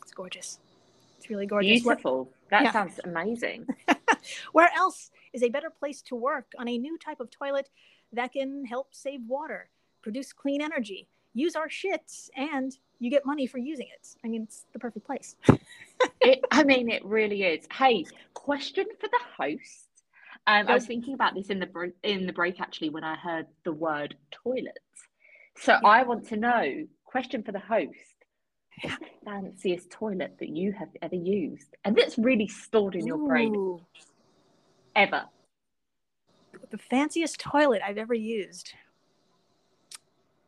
It's 0.03 0.12
gorgeous. 0.12 0.59
It's 1.19 1.31
really 1.31 1.47
gorgeous. 1.47 1.85
Where- 1.85 1.95
Beautiful. 1.95 2.29
That 2.51 2.65
Yeah. 2.65 2.73
sounds 2.73 3.01
amazing. 3.05 3.67
Where 4.53 4.71
else 4.77 5.11
is 5.33 5.43
a 5.43 5.49
better 5.49 5.71
place 5.71 6.03
to 6.03 6.17
work 6.17 6.53
on 6.59 6.69
a 6.69 6.77
new 6.77 6.99
type 6.99 7.21
of 7.21 7.31
toilet 7.31 7.71
that 8.12 8.33
can 8.33 8.65
help 8.67 8.95
save 8.95 9.21
water, 9.27 9.71
produce 10.03 10.33
clean 10.33 10.61
energy, 10.61 11.09
use 11.35 11.57
our 11.57 11.69
shits, 11.69 12.29
and 12.37 12.77
you 13.02 13.11
get 13.11 13.26
money 13.26 13.47
for 13.47 13.59
using 13.59 13.88
it? 13.92 14.09
I 14.25 14.28
mean, 14.28 14.44
it's 14.44 14.64
the 14.73 14.78
perfect 14.78 15.06
place. 15.06 15.37
It, 16.21 16.44
I 16.52 16.62
mean, 16.62 16.88
it 16.88 17.04
really 17.04 17.42
is. 17.42 17.66
Hey, 17.73 18.04
question 18.32 18.87
for 19.00 19.09
the 19.09 19.18
host. 19.37 19.88
Um, 20.47 20.68
I 20.68 20.75
was 20.75 20.87
thinking 20.87 21.14
about 21.14 21.35
this 21.35 21.49
in 21.49 21.59
the 21.59 21.66
bro- 21.66 21.90
in 22.04 22.26
the 22.26 22.32
break 22.32 22.61
actually 22.61 22.90
when 22.90 23.02
I 23.02 23.16
heard 23.16 23.47
the 23.64 23.73
word 23.73 24.16
toilet. 24.30 24.78
So 25.56 25.73
Yeah. 25.73 25.80
I 25.85 26.04
want 26.04 26.28
to 26.28 26.37
know. 26.37 26.87
Question 27.04 27.42
for 27.42 27.50
the 27.50 27.59
host: 27.59 28.16
What's 28.82 28.99
the 28.99 29.06
fanciest 29.25 29.90
toilet 29.90 30.37
that 30.38 30.49
you 30.49 30.73
have 30.73 30.90
ever 31.02 31.16
used, 31.16 31.75
and 31.85 31.97
that's 31.97 32.16
really 32.18 32.47
stored 32.47 32.94
in 32.94 33.04
your 33.04 33.18
brain 33.18 33.54
ever? 34.94 35.25
the 36.71 36.78
fanciest 36.78 37.40
toilet 37.40 37.82
I've 37.85 37.99
ever 37.99 38.14
used. 38.14 38.75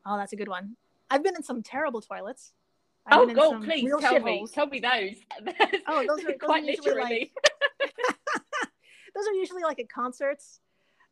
Oh, 0.07 0.17
that's 0.17 0.33
a 0.33 0.37
good 0.37 0.49
one. 0.49 0.77
I've 1.11 1.23
been 1.23 1.37
in 1.37 1.43
some 1.43 1.63
terrible 1.63 2.01
toilets. 2.01 2.53
I've 3.07 3.19
Oh, 3.19 3.21
been 3.23 3.31
in 3.31 3.37
God, 3.37 3.51
some 3.51 3.63
please 3.65 3.93
tell 4.01 4.21
me. 4.21 4.47
Tell 4.53 4.67
me 4.67 4.81
those. 4.81 5.17
Oh, 5.87 6.05
those 6.07 6.21
are- 6.21 6.23
those 6.23 6.25
are 6.27 6.33
quite 6.39 6.65
like- 6.65 6.79
literally. 6.85 7.33
those 9.15 9.27
are 9.29 9.33
usually 9.35 9.63
like 9.63 9.79
at 9.79 9.89
concerts 9.89 10.61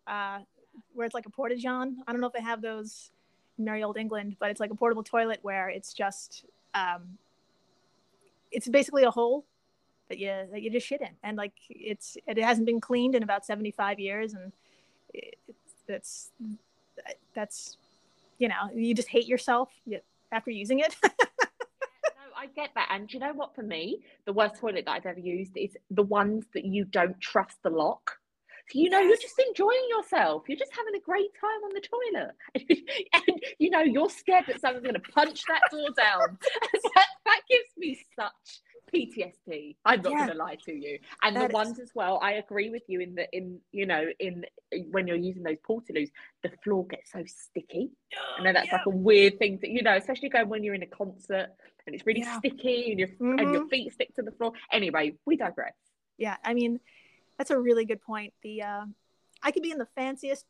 uh, 0.06 0.38
where 0.94 1.04
it's 1.06 1.14
like 1.14 1.26
a 1.26 1.30
porta 1.30 1.54
john 1.56 1.98
i 2.06 2.12
don't 2.12 2.20
know 2.20 2.26
if 2.26 2.32
they 2.32 2.40
have 2.40 2.60
those 2.62 3.10
in 3.58 3.64
merry 3.64 3.82
old 3.84 3.96
england 3.96 4.34
but 4.40 4.50
it's 4.50 4.58
like 4.58 4.70
a 4.70 4.74
portable 4.74 5.02
toilet 5.04 5.38
where 5.42 5.68
it's 5.68 5.92
just 5.92 6.44
um, 6.74 7.18
it's 8.50 8.66
basically 8.68 9.04
a 9.04 9.10
hole 9.10 9.44
that 10.08 10.18
you 10.18 10.28
that 10.50 10.62
you 10.62 10.70
just 10.70 10.86
shit 10.86 11.00
in 11.02 11.10
and 11.22 11.36
like 11.36 11.52
it's 11.68 12.16
it 12.26 12.38
hasn't 12.38 12.66
been 12.66 12.80
cleaned 12.80 13.14
in 13.14 13.22
about 13.22 13.44
75 13.44 14.00
years 14.00 14.32
and 14.34 14.50
it, 15.14 15.38
it's 15.86 16.30
that's 17.34 17.76
you 18.42 18.48
know 18.48 18.64
you 18.74 18.92
just 18.92 19.08
hate 19.08 19.28
yourself 19.28 19.68
after 20.32 20.50
using 20.50 20.80
it 20.80 20.96
No, 22.04 22.24
I 22.36 22.46
get 22.46 22.70
that. 22.74 22.88
And 22.90 23.12
you 23.12 23.20
know 23.20 23.32
what? 23.32 23.54
For 23.54 23.62
me, 23.62 24.02
the 24.26 24.32
worst 24.32 24.56
toilet 24.60 24.84
that 24.86 24.92
I've 24.92 25.06
ever 25.06 25.20
used 25.20 25.56
is 25.56 25.76
the 25.90 26.02
ones 26.02 26.44
that 26.54 26.64
you 26.64 26.84
don't 26.84 27.20
trust 27.20 27.56
the 27.62 27.70
lock. 27.70 28.18
So 28.70 28.78
you 28.78 28.90
know 28.90 29.00
you're 29.00 29.16
just 29.16 29.40
enjoying 29.48 29.86
yourself. 29.90 30.44
You're 30.48 30.58
just 30.58 30.72
having 30.76 30.94
a 30.96 31.04
great 31.04 31.30
time 31.40 31.62
on 31.64 31.72
the 31.74 31.82
toilet, 31.94 32.78
and 33.28 33.42
you 33.58 33.70
know 33.70 33.82
you're 33.82 34.10
scared 34.10 34.44
that 34.48 34.60
someone's 34.60 34.84
going 34.84 34.94
to 34.94 35.12
punch 35.12 35.42
that 35.48 35.62
door 35.70 35.88
down. 35.96 36.38
that, 36.94 37.06
that 37.24 37.40
gives 37.48 37.72
me 37.76 37.98
such 38.16 38.60
PTSD. 38.92 39.76
I'm 39.84 40.02
not 40.02 40.12
Yeah. 40.12 40.18
going 40.26 40.28
to 40.30 40.34
lie 40.34 40.56
to 40.66 40.72
you. 40.72 40.98
And 41.22 41.34
That 41.36 41.40
the 41.40 41.46
is- 41.48 41.52
ones 41.54 41.80
as 41.80 41.92
well. 41.94 42.18
I 42.22 42.32
agree 42.32 42.70
with 42.70 42.82
you 42.88 43.00
in 43.00 43.14
the 43.14 43.26
in 43.36 43.60
you 43.72 43.86
know 43.86 44.06
in 44.18 44.44
when 44.90 45.06
you're 45.06 45.16
using 45.16 45.42
those 45.42 45.58
portaloos, 45.58 46.10
the 46.42 46.50
floor 46.62 46.86
gets 46.86 47.10
so 47.12 47.24
sticky. 47.24 47.90
I 48.38 48.42
know 48.42 48.52
that's 48.52 48.66
Yeah. 48.68 48.76
like 48.76 48.86
a 48.86 48.90
weird 48.90 49.38
thing 49.38 49.58
to 49.60 49.68
you 49.68 49.82
know, 49.82 49.94
especially 49.96 50.28
going 50.28 50.48
when 50.48 50.62
you're 50.62 50.74
in 50.74 50.82
a 50.82 50.86
concert 50.86 51.50
and 51.86 51.94
it's 51.94 52.06
really 52.06 52.20
Yeah. 52.20 52.38
sticky 52.38 52.90
and 52.92 53.00
your 53.00 53.08
and 53.20 53.52
your 53.52 53.64
Mhm. 53.64 53.70
feet 53.70 53.92
stick 53.92 54.14
to 54.16 54.22
the 54.22 54.32
floor. 54.32 54.52
Anyway, 54.70 55.16
we 55.24 55.36
digress. 55.36 55.74
yeah 56.18 56.36
i 56.44 56.52
mean 56.52 56.78
that's 57.38 57.50
a 57.50 57.58
really 57.58 57.86
good 57.86 58.00
point 58.02 58.34
the 58.42 58.60
uh 58.62 58.84
i 59.42 59.50
could 59.50 59.62
be 59.62 59.70
in 59.70 59.78
the 59.78 59.86
fanciest 59.96 60.44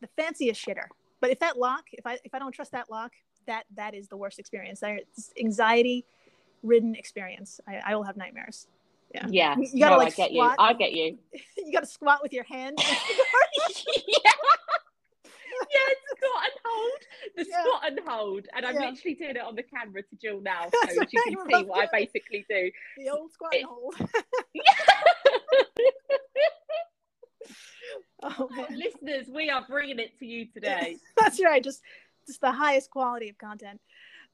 the 0.00 0.08
fanciest 0.08 0.60
shitter 0.60 0.88
but 1.20 1.30
if 1.30 1.38
that 1.38 1.56
lock 1.56 1.84
if 1.92 2.04
i 2.04 2.18
if 2.24 2.34
i 2.34 2.38
don't 2.40 2.50
trust 2.52 2.72
that 2.72 2.90
lock 2.90 3.12
that 3.46 3.64
that 3.74 3.94
is 3.94 4.08
the 4.08 4.16
worst 4.16 4.40
experience 4.40 4.80
there 4.80 4.96
it's 4.96 5.32
anxiety 5.40 6.04
ridden 6.64 6.94
experience 6.96 7.60
I, 7.68 7.80
I 7.84 7.94
will 7.94 8.02
have 8.04 8.16
nightmares 8.16 8.66
yeah 9.14 9.26
Yeah, 9.28 9.56
You- 9.56 9.68
you 9.74 9.80
gotta, 9.80 9.94
no, 9.96 9.98
like, 9.98 10.12
I 10.14 10.16
get 10.16 10.30
squat. 10.32 10.56
you. 10.58 10.64
I 10.64 10.72
get 10.72 10.92
you. 10.92 11.18
you 11.58 11.72
got 11.72 11.80
to 11.80 11.86
squat 11.86 12.20
with 12.22 12.32
your 12.32 12.44
hand 12.44 12.78
yeah. 12.82 14.30
Yeah, 15.72 15.94
squat 16.16 16.42
and 16.44 16.60
hold. 16.64 17.00
The 17.36 17.46
Yeah. 17.48 17.62
squat 17.62 17.82
and 17.86 18.00
hold. 18.08 18.46
And 18.54 18.66
I'm 18.66 18.74
Yeah. 18.74 18.90
literally 18.90 19.14
doing 19.14 19.36
it 19.36 19.42
on 19.42 19.54
the 19.54 19.62
camera 19.62 20.02
to 20.02 20.16
Jill 20.20 20.40
now. 20.40 20.64
So 20.92 21.02
she 21.08 21.16
can 21.16 21.36
see 21.48 21.62
what 21.64 21.84
I 21.84 21.88
basically 21.92 22.44
do. 22.48 22.70
the 22.98 23.10
old 23.10 23.30
squat 23.32 23.54
It- 23.54 23.58
and 23.60 23.68
hold 23.68 23.94
oh 28.22 28.48
man 28.56 28.78
Listeners, 28.78 29.26
we 29.28 29.50
are 29.50 29.64
bringing 29.68 29.98
it 29.98 30.18
to 30.18 30.26
you 30.26 30.46
today. 30.46 30.96
That's 31.18 31.40
right. 31.42 31.62
Just 31.62 31.82
just 32.26 32.40
the 32.40 32.52
highest 32.52 32.90
quality 32.90 33.28
of 33.28 33.36
content. 33.38 33.80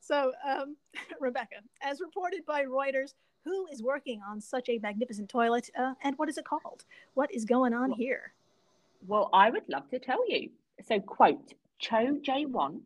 So, 0.01 0.33
um, 0.49 0.77
Rebecca, 1.21 1.57
as 1.83 2.01
reported 2.01 2.45
by 2.47 2.65
Reuters, 2.65 3.15
who 3.45 3.67
is 3.69 3.83
working 3.83 4.21
on 4.29 4.41
such 4.41 4.69
a 4.69 4.79
magnificent 4.79 5.29
toilet, 5.29 5.71
uh, 5.79 5.95
and 6.03 6.17
what 6.19 6.29
is 6.29 6.37
it 6.39 6.45
called? 6.45 6.85
What 7.15 7.33
is 7.33 7.45
going 7.45 7.73
on 7.75 7.91
Well- 7.91 7.99
here? 7.99 8.33
Well, 9.07 9.31
I 9.33 9.49
would 9.51 9.67
love 9.69 9.89
to 9.91 9.99
tell 9.99 10.29
you. 10.29 10.51
So, 10.83 11.01
quote 11.01 11.55
Cho 11.79 12.19
Jae 12.21 12.47
Won, 12.47 12.83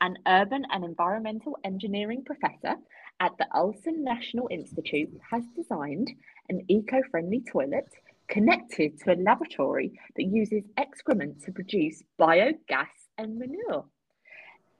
an 0.00 0.18
urban 0.26 0.64
and 0.72 0.84
environmental 0.84 1.56
engineering 1.62 2.24
professor 2.24 2.74
at 3.20 3.36
the 3.38 3.46
Ulsan 3.54 3.98
National 3.98 4.48
Institute, 4.50 5.10
has 5.30 5.44
designed 5.54 6.10
an 6.48 6.64
eco 6.68 7.00
friendly 7.10 7.40
toilet 7.40 7.88
connected 8.26 8.98
to 9.00 9.12
a 9.12 9.16
laboratory 9.22 9.92
that 10.16 10.24
uses 10.24 10.64
excrement 10.76 11.40
to 11.42 11.52
produce 11.52 12.02
biogas 12.18 13.08
and 13.18 13.38
manure. 13.38 13.84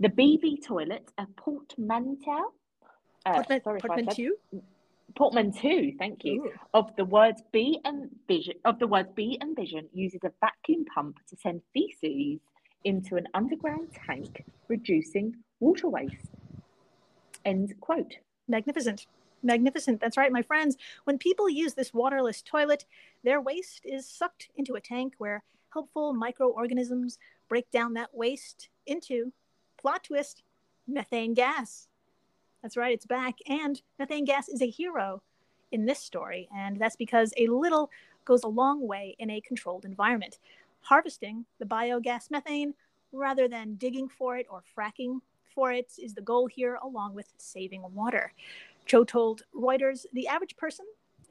The 0.00 0.08
BB 0.08 0.64
toilet, 0.64 1.10
a 1.18 1.26
portmanteau, 1.36 2.52
uh, 3.26 3.34
Portman- 3.34 3.62
sorry 3.62 3.78
if 3.78 3.84
I 3.84 3.96
said- 3.96 4.04
portmanteau? 4.06 4.62
portmanteau, 5.14 5.92
thank 5.98 6.24
you, 6.24 6.44
Ooh. 6.46 6.52
of 6.74 6.94
the 6.96 7.04
words 7.04 7.42
B 7.52 7.80
and 7.84 8.10
vision 8.26 8.54
of 8.64 8.78
the 8.78 8.86
words 8.86 9.10
B 9.14 9.36
and 9.40 9.54
vision 9.54 9.88
uses 9.92 10.20
a 10.24 10.32
vacuum 10.40 10.84
pump 10.86 11.18
to 11.26 11.36
send 11.36 11.62
feces 11.74 12.40
into 12.84 13.16
an 13.16 13.28
underground 13.34 13.92
tank, 13.92 14.44
reducing 14.68 15.36
water 15.60 15.88
waste. 15.88 16.30
End 17.44 17.78
quote. 17.80 18.18
Magnificent. 18.48 19.06
Magnificent. 19.42 20.00
That's 20.00 20.16
right, 20.16 20.32
my 20.32 20.42
friends. 20.42 20.76
When 21.04 21.18
people 21.18 21.48
use 21.48 21.74
this 21.74 21.92
waterless 21.92 22.42
toilet, 22.42 22.86
their 23.22 23.40
waste 23.40 23.84
is 23.84 24.08
sucked 24.08 24.48
into 24.56 24.74
a 24.74 24.80
tank 24.80 25.14
where 25.18 25.42
helpful 25.72 26.12
microorganisms 26.12 27.18
break 27.48 27.70
down 27.70 27.94
that 27.94 28.14
waste 28.14 28.68
into, 28.86 29.32
plot 29.82 30.04
twist, 30.04 30.42
methane 30.86 31.34
gas. 31.34 31.88
That's 32.62 32.76
right, 32.76 32.94
it's 32.94 33.06
back. 33.06 33.38
And 33.48 33.82
methane 33.98 34.24
gas 34.24 34.48
is 34.48 34.62
a 34.62 34.70
hero 34.70 35.22
in 35.72 35.84
this 35.84 35.98
story. 35.98 36.48
And 36.56 36.78
that's 36.78 36.96
because 36.96 37.34
a 37.36 37.48
little 37.48 37.90
goes 38.24 38.44
a 38.44 38.48
long 38.48 38.86
way 38.86 39.16
in 39.18 39.28
a 39.30 39.40
controlled 39.40 39.84
environment. 39.84 40.38
Harvesting 40.82 41.44
the 41.58 41.64
biogas 41.64 42.30
methane 42.30 42.74
rather 43.12 43.48
than 43.48 43.74
digging 43.74 44.08
for 44.08 44.36
it 44.36 44.46
or 44.48 44.62
fracking 44.76 45.20
for 45.54 45.72
it 45.72 45.92
is 45.98 46.14
the 46.14 46.22
goal 46.22 46.46
here, 46.46 46.78
along 46.82 47.14
with 47.14 47.32
saving 47.36 47.82
water. 47.92 48.32
Cho 48.86 49.04
told 49.04 49.42
Reuters 49.54 50.06
the 50.12 50.28
average 50.28 50.56
person 50.56 50.86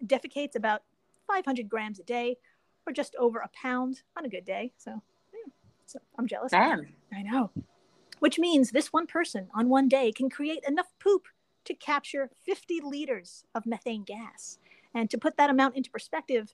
defecates 0.06 0.56
about 0.56 0.84
500 1.28 1.68
grams 1.70 2.00
a 2.00 2.04
day, 2.04 2.38
or 2.86 2.94
just 2.94 3.16
over 3.16 3.40
a 3.40 3.50
pound 3.50 4.02
on 4.18 4.26
a 4.26 4.30
good 4.30 4.46
day. 4.46 4.74
So, 4.78 5.02
yeah, 5.34 5.52
so 5.86 6.00
I'm 6.18 6.28
jealous. 6.28 6.52
Damn. 6.52 6.88
I 7.14 7.24
know. 7.24 7.52
Which 8.22 8.38
means 8.38 8.70
this 8.70 8.94
one 8.94 9.08
person 9.08 9.48
on 9.52 9.68
one 9.68 9.88
day 9.88 10.12
can 10.12 10.30
create 10.30 10.64
enough 10.68 10.94
poop 11.00 11.24
to 11.66 11.74
capture 11.74 12.30
50 12.46 12.80
liters 12.82 13.46
of 13.56 13.66
methane 13.66 14.04
gas. 14.04 14.60
And 14.94 15.10
to 15.10 15.18
put 15.18 15.38
that 15.38 15.50
amount 15.50 15.76
into 15.76 15.90
perspective, 15.90 16.54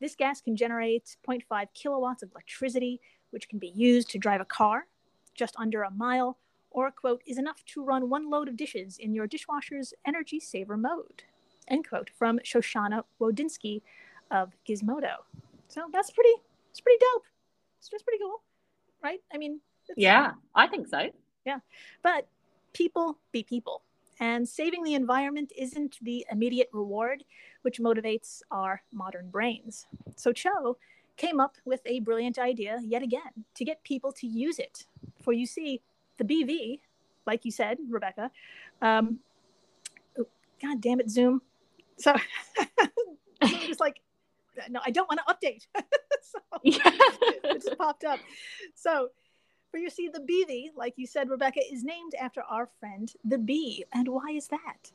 this 0.00 0.14
gas 0.14 0.40
can 0.40 0.54
generate 0.54 1.16
0.5 1.28 1.66
kilowatts 1.74 2.22
of 2.22 2.30
electricity, 2.30 3.00
which 3.30 3.48
can 3.48 3.58
be 3.58 3.72
used 3.74 4.08
to 4.10 4.18
drive 4.18 4.40
a 4.40 4.44
car 4.44 4.86
just 5.34 5.56
under 5.58 5.82
a 5.82 5.90
mile, 5.90 6.38
or, 6.70 6.92
quote, 6.92 7.22
is 7.26 7.38
enough 7.38 7.64
to 7.64 7.82
run 7.82 8.08
one 8.08 8.30
load 8.30 8.46
of 8.46 8.56
dishes 8.56 8.96
in 8.96 9.12
your 9.12 9.26
dishwasher's 9.26 9.92
energy 10.06 10.38
saver 10.38 10.76
mode, 10.76 11.24
end 11.66 11.88
quote, 11.88 12.10
from 12.16 12.38
Shoshana 12.44 13.02
Wodinsky 13.20 13.82
of 14.30 14.52
Gizmodo. 14.64 15.16
So 15.66 15.88
that's 15.92 16.12
pretty, 16.12 16.34
it's 16.70 16.80
pretty 16.80 16.98
dope. 17.00 17.24
It's 17.80 17.88
just 17.88 18.04
pretty 18.04 18.22
cool, 18.22 18.42
right? 19.02 19.20
I 19.34 19.38
mean, 19.38 19.60
Yeah, 19.96 20.32
I 20.54 20.66
think 20.66 20.88
so. 20.88 21.10
Yeah. 21.44 21.58
But 22.02 22.26
people 22.72 23.18
be 23.32 23.42
people. 23.42 23.82
And 24.20 24.46
saving 24.46 24.84
the 24.84 24.94
environment 24.94 25.52
isn't 25.56 25.96
the 26.02 26.26
immediate 26.30 26.68
reward, 26.72 27.24
which 27.62 27.78
motivates 27.78 28.42
our 28.50 28.82
modern 28.92 29.30
brains. 29.30 29.86
So 30.16 30.32
Cho 30.32 30.76
came 31.16 31.40
up 31.40 31.56
with 31.64 31.80
a 31.86 32.00
brilliant 32.00 32.38
idea 32.38 32.80
yet 32.82 33.02
again 33.02 33.44
to 33.54 33.64
get 33.64 33.82
people 33.82 34.12
to 34.12 34.26
use 34.26 34.58
it. 34.58 34.84
For 35.22 35.32
you 35.32 35.46
see, 35.46 35.80
the 36.18 36.24
BeeVi, 36.24 36.80
like 37.26 37.44
you 37.44 37.50
said, 37.50 37.78
Rebecca, 37.88 38.30
um, 38.82 39.18
oh, 40.18 40.26
God 40.62 40.80
damn 40.80 41.00
it, 41.00 41.10
Zoom. 41.10 41.40
So, 41.98 42.14
just 43.44 43.80
like, 43.80 44.00
no, 44.68 44.80
I 44.84 44.90
don't 44.90 45.08
want 45.08 45.20
to 45.26 45.34
update. 45.34 45.66
so, 46.22 46.38
Yeah. 46.62 46.78
it 47.44 47.62
just 47.62 47.78
popped 47.78 48.04
up. 48.04 48.18
So, 48.74 49.08
for 49.70 49.78
you 49.78 49.90
see, 49.90 50.08
the 50.08 50.20
BeeVi, 50.20 50.70
like 50.76 50.94
you 50.96 51.06
said, 51.06 51.30
Rebecca, 51.30 51.60
is 51.70 51.84
named 51.84 52.12
after 52.20 52.42
our 52.42 52.68
friend 52.78 53.12
the 53.24 53.38
bee. 53.38 53.84
And 53.92 54.08
why 54.08 54.30
is 54.32 54.48
that? 54.48 54.90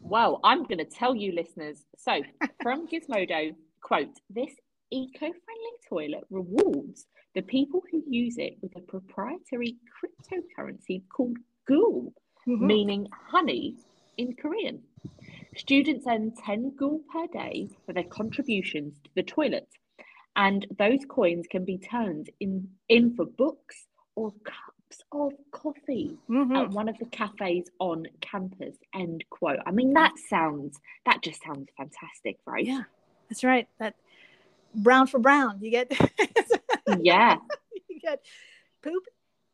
Well, 0.00 0.40
I'm 0.44 0.64
going 0.64 0.78
to 0.78 0.84
tell 0.84 1.14
you, 1.14 1.32
listeners. 1.32 1.84
So, 1.96 2.22
from 2.62 2.86
Gizmodo, 2.88 3.54
quote, 3.82 4.20
this 4.30 4.52
eco 4.90 5.18
friendly 5.18 5.76
toilet 5.88 6.24
rewards 6.30 7.06
the 7.34 7.42
people 7.42 7.82
who 7.90 8.02
use 8.08 8.38
it 8.38 8.56
with 8.62 8.74
a 8.76 8.80
proprietary 8.80 9.76
cryptocurrency 9.92 11.02
called 11.14 11.36
Ggool, 11.68 12.12
mm-hmm. 12.48 12.66
meaning 12.66 13.08
honey 13.30 13.76
in 14.16 14.34
Korean. 14.34 14.80
Students 15.56 16.06
earn 16.08 16.32
10 16.44 16.72
Ggool 16.78 17.00
per 17.12 17.26
day 17.26 17.68
for 17.84 17.92
their 17.92 18.04
contributions 18.04 18.94
to 19.04 19.10
the 19.14 19.22
toilet, 19.22 19.68
and 20.36 20.66
those 20.78 21.00
coins 21.08 21.46
can 21.50 21.64
be 21.64 21.78
turned 21.78 22.30
in, 22.40 22.68
in 22.88 23.14
for 23.16 23.24
books 23.24 23.86
or 24.14 24.32
cups 24.44 25.02
of 25.12 25.32
coffee 25.50 26.16
Mhm. 26.28 26.56
at 26.56 26.70
one 26.70 26.88
of 26.88 26.96
the 26.98 27.06
cafes 27.06 27.68
on 27.80 28.06
campus. 28.20 28.76
End 28.94 29.24
quote. 29.30 29.58
I 29.66 29.70
mean, 29.72 29.92
that 29.94 30.12
sounds 30.28 30.78
that 31.06 31.22
just 31.22 31.42
sounds 31.42 31.68
fantastic, 31.76 32.38
right? 32.46 32.64
Yeah, 32.64 32.82
that's 33.28 33.42
right. 33.42 33.66
That 33.78 33.94
brown 34.74 35.06
for 35.08 35.18
brown, 35.18 35.58
you 35.60 35.70
get 35.70 35.90
Yeah. 37.00 37.36
you 37.88 37.98
get 38.00 38.24
poop 38.82 39.02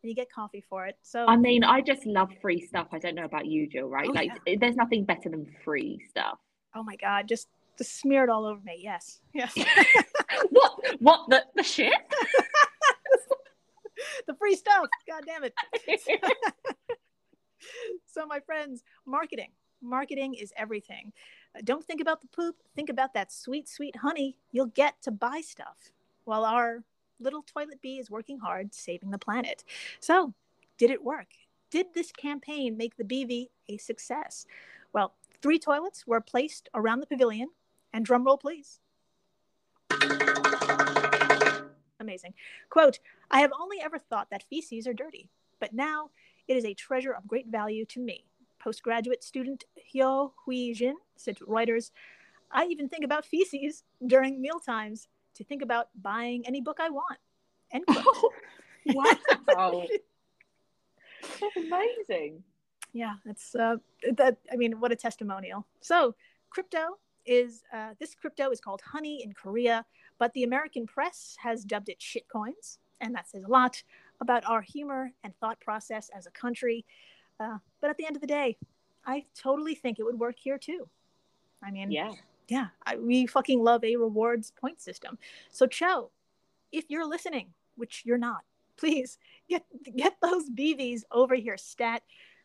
and 0.03 0.09
you 0.11 0.15
get 0.15 0.31
coffee 0.31 0.65
for 0.69 0.87
it. 0.87 0.99
So 1.03 1.25
I 1.27 1.37
mean, 1.37 1.65
I 1.65 1.81
just 1.81 2.05
love 2.07 2.31
free 2.43 2.61
stuff. 2.67 2.89
I 2.93 2.99
don't 2.99 3.15
know 3.15 3.25
about 3.25 3.47
you, 3.47 3.67
Jill. 3.69 3.87
Right? 3.89 4.09
Oh, 4.09 4.13
like, 4.13 4.33
there's 4.61 4.77
nothing 4.77 5.05
better 5.05 5.29
than 5.31 5.47
free 5.65 6.01
stuff. 6.11 6.39
oh 6.75 6.83
my 6.83 6.97
god, 6.97 7.27
just 7.29 7.49
just 7.79 7.99
smear 8.01 8.23
it 8.25 8.29
all 8.31 8.45
over 8.45 8.61
me. 8.65 8.79
Yes, 8.83 9.21
yes. 9.33 9.55
what? 10.51 11.01
What 11.01 11.29
the 11.29 11.45
the 11.55 11.63
shit? 11.63 11.93
the 14.27 14.35
free 14.35 14.57
stuff. 14.57 14.87
God 15.09 15.23
damn 15.27 15.45
it. 15.45 15.55
so 18.07 18.27
my 18.27 18.41
friends 18.41 18.83
marketing 19.07 19.51
marketing 19.81 20.35
is 20.35 20.53
everything 20.57 21.13
don't 21.65 21.85
think 21.85 22.01
about 22.01 22.21
the 22.21 22.29
poop 22.29 22.57
think 22.75 22.89
about 22.89 23.15
that 23.15 23.33
sweet 23.33 23.69
sweet 23.69 23.97
honey 23.97 24.37
you'll 24.53 24.67
get 24.67 24.95
to 25.03 25.11
buy 25.11 25.41
stuff 25.41 25.77
while 26.25 26.45
our 26.45 26.83
little 27.21 27.43
toilet 27.43 27.81
bee 27.81 27.99
is 27.99 28.11
working 28.11 28.39
hard 28.39 28.75
saving 28.75 29.11
the 29.11 29.19
planet 29.19 29.65
so 30.01 30.33
did 30.79 30.91
it 30.91 31.03
work 31.03 31.29
did 31.71 31.87
this 31.95 32.13
campaign 32.13 32.77
make 32.77 32.97
the 32.97 33.05
BeeVi 33.05 33.49
a 33.69 33.77
success 33.77 34.47
well 34.93 35.15
three 35.41 35.59
toilets 35.59 36.07
were 36.07 36.21
placed 36.21 36.69
around 36.75 37.01
the 37.01 37.07
pavilion 37.07 37.49
and 37.93 38.05
drum 38.05 38.25
roll 38.25 38.39
please 38.39 38.81
amazing 42.03 42.35
quote 42.69 42.99
i 43.31 43.41
have 43.41 43.53
only 43.59 43.79
ever 43.81 43.99
thought 43.99 44.29
that 44.31 44.43
feces 44.51 44.87
are 44.87 44.93
dirty 44.95 45.31
but 45.59 45.73
now 45.73 46.11
it 46.49 46.57
is 46.57 46.65
a 46.65 46.75
treasure 46.75 47.13
of 47.13 47.27
great 47.27 47.47
value 47.47 47.85
to 47.87 48.01
me. 48.01 48.25
Postgraduate 48.59 49.25
student 49.25 49.65
Hyo 49.95 50.33
Hui 50.45 50.73
Jin 50.75 50.97
said 51.17 51.37
to 51.39 51.47
Reuters, 51.47 51.91
I 52.51 52.67
even 52.67 52.89
think 52.89 53.05
about 53.05 53.25
feces 53.25 53.85
during 54.07 54.41
meal 54.41 54.61
times 54.61 55.09
to 55.37 55.45
think 55.45 55.63
about 55.63 55.89
buying 56.01 56.47
any 56.47 56.61
book 56.61 56.79
I 56.81 56.91
want. 56.91 57.19
End 57.73 57.87
quote. 57.87 58.33
wow. 58.87 59.85
That's 61.41 61.57
amazing. 61.57 62.43
yeah, 62.93 63.15
that's 63.25 63.55
uh, 63.55 63.77
that. 64.17 64.39
I 64.53 64.57
mean, 64.57 64.81
what 64.81 64.93
a 64.93 64.97
testimonial. 64.97 65.67
So, 65.81 66.15
crypto 66.51 66.99
is 67.27 67.63
uh, 67.73 67.91
this 67.99 68.15
crypto 68.15 68.51
is 68.51 68.61
called 68.61 68.81
honey 68.81 69.23
in 69.23 69.33
Korea, 69.33 69.85
but 70.19 70.33
the 70.33 70.43
American 70.45 70.87
press 70.87 71.37
has 71.41 71.65
dubbed 71.65 71.89
it 71.89 72.01
shitcoins, 72.01 72.79
and 73.01 73.15
that 73.15 73.29
says 73.29 73.45
a 73.45 73.49
lot 73.49 73.83
about 74.21 74.45
our 74.47 74.63
humor 74.63 75.13
and 75.25 75.35
thought 75.41 75.61
process 75.61 76.11
as 76.17 76.27
a 76.27 76.31
country. 76.31 76.85
Uh, 77.41 77.59
but 77.81 77.91
at 77.91 77.97
the 77.97 78.07
end 78.07 78.17
of 78.17 78.21
the 78.21 78.27
day, 78.27 78.57
I 79.05 79.25
totally 79.35 79.75
think 79.75 79.99
it 79.99 80.05
would 80.05 80.19
work 80.19 80.37
here 80.39 80.59
too. 80.59 80.89
I 81.63 81.71
mean, 81.71 81.91
Yeah. 81.91 82.13
yeah, 82.49 82.69
I, 82.85 82.97
we 82.97 83.27
fucking 83.27 83.63
love 83.63 83.85
a 83.85 83.97
rewards 83.97 84.53
point 84.53 84.81
system. 84.81 85.19
So, 85.51 85.67
Cho, 85.67 86.11
if 86.71 86.85
you're 86.89 87.07
listening, 87.07 87.53
which 87.77 88.03
you're 88.05 88.19
not, 88.19 88.45
please 88.77 89.19
get 89.49 89.65
get 89.97 90.17
those 90.21 90.51
BeeVis 90.51 91.03
over 91.11 91.35
here, 91.35 91.57
stat. 91.57 92.03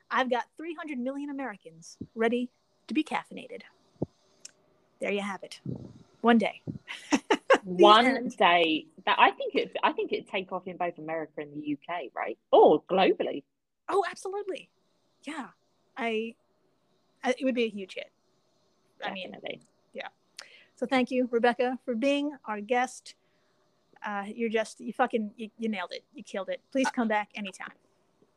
I've 0.10 0.30
got 0.30 0.46
300 0.58 0.98
million 0.98 1.30
Americans 1.30 1.98
ready 2.16 2.50
to 2.88 2.94
be 2.94 3.04
caffeinated. 3.04 3.62
There 5.00 5.12
you 5.12 5.22
have 5.22 5.44
it. 5.44 5.60
One 6.22 6.38
day. 6.38 6.62
One 7.64 8.06
end. 8.06 8.38
day 8.38 8.88
that 9.06 9.18
I 9.20 9.32
think 9.32 9.56
it 9.56 9.76
I 9.84 9.92
think 9.92 10.14
it'd 10.14 10.30
take 10.30 10.52
off 10.52 10.68
in 10.68 10.78
both 10.78 10.98
America 10.98 11.34
and 11.38 11.52
the 11.54 11.74
UK, 11.74 12.12
right? 12.16 12.38
Or 12.52 12.82
globally. 12.84 13.44
Oh, 13.90 14.04
absolutely. 14.10 14.70
Yeah. 15.24 15.48
I, 15.98 16.36
I 17.24 17.36
it 17.38 17.44
would 17.44 17.56
be 17.56 17.66
a 17.66 17.70
huge 17.70 17.96
hit. 17.96 18.10
I 19.04 19.12
mean, 19.12 19.32
Definitely. 19.32 19.62
So 20.78 20.86
thank 20.86 21.10
you, 21.10 21.28
Rebecca, 21.32 21.80
for 21.84 21.96
being 21.96 22.38
our 22.46 22.62
guest. 22.62 23.16
Uh, 24.06 24.26
you're 24.28 24.50
just 24.50 24.80
you 24.80 24.94
fucking 24.94 25.32
you, 25.36 25.50
you 25.58 25.70
nailed 25.70 25.92
it. 25.92 26.04
You 26.14 26.24
killed 26.24 26.50
it. 26.50 26.62
Please 26.72 26.88
come 26.92 27.08
back 27.08 27.30
anytime. 27.36 27.72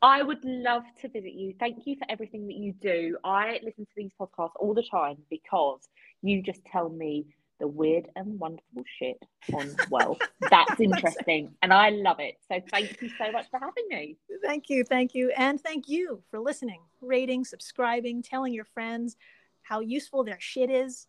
I 0.03 0.23
would 0.23 0.43
love 0.45 0.85
to 1.03 1.09
visit 1.09 1.35
you. 1.35 1.55
Thank 1.61 1.87
you 1.87 1.97
for 1.97 2.07
everything 2.09 2.47
that 2.47 2.57
you 2.57 2.73
do. 2.73 3.19
I 3.23 3.61
listen 3.63 3.85
to 3.85 3.93
these 3.97 4.11
podcasts 4.19 4.53
all 4.59 4.73
the 4.73 4.85
time 4.91 5.19
because 5.29 5.81
you 6.23 6.43
just 6.43 6.65
tell 6.65 6.89
me 6.89 7.27
the 7.59 7.69
weird 7.69 8.09
and 8.17 8.41
wonderful 8.41 8.83
shit 8.99 9.23
on 9.53 9.77
well. 9.91 10.17
That's 10.49 10.81
interesting 10.81 11.55
and 11.61 11.73
I 11.73 11.91
love 11.91 12.19
it. 12.19 12.39
So 12.49 12.61
thank 12.71 13.03
you 13.03 13.11
so 13.19 13.31
much 13.31 13.51
for 13.51 13.61
having 13.61 13.85
me. 13.91 14.17
Thank 14.43 14.71
you, 14.71 14.85
thank 14.85 15.15
you, 15.15 15.33
and 15.37 15.61
thank 15.61 15.87
you 15.87 16.23
for 16.31 16.41
listening, 16.41 16.81
rating, 17.03 17.45
subscribing, 17.45 18.23
telling 18.23 18.55
your 18.55 18.65
friends 18.65 19.17
how 19.63 19.81
useful 19.81 20.25
their 20.25 20.41
shit 20.41 20.71
is, 20.71 21.07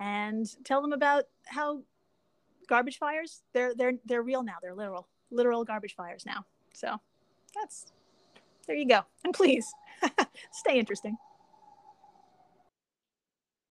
and 0.00 0.46
tell 0.64 0.80
them 0.80 0.94
about 0.94 1.24
how 1.46 1.82
garbage 2.66 2.96
fires 2.96 3.42
they're 3.52 3.74
they're 3.74 3.92
they're 4.06 4.22
real 4.22 4.42
now. 4.42 4.56
They're 4.62 4.74
literal, 4.74 5.08
literal 5.30 5.64
garbage 5.64 5.94
fires 5.94 6.24
now. 6.24 6.46
So 6.72 6.96
that's 7.54 7.92
there 8.70 8.78
you 8.78 8.86
go. 8.86 9.00
And 9.24 9.34
please 9.34 9.74
stay 10.52 10.78
interesting. 10.78 11.18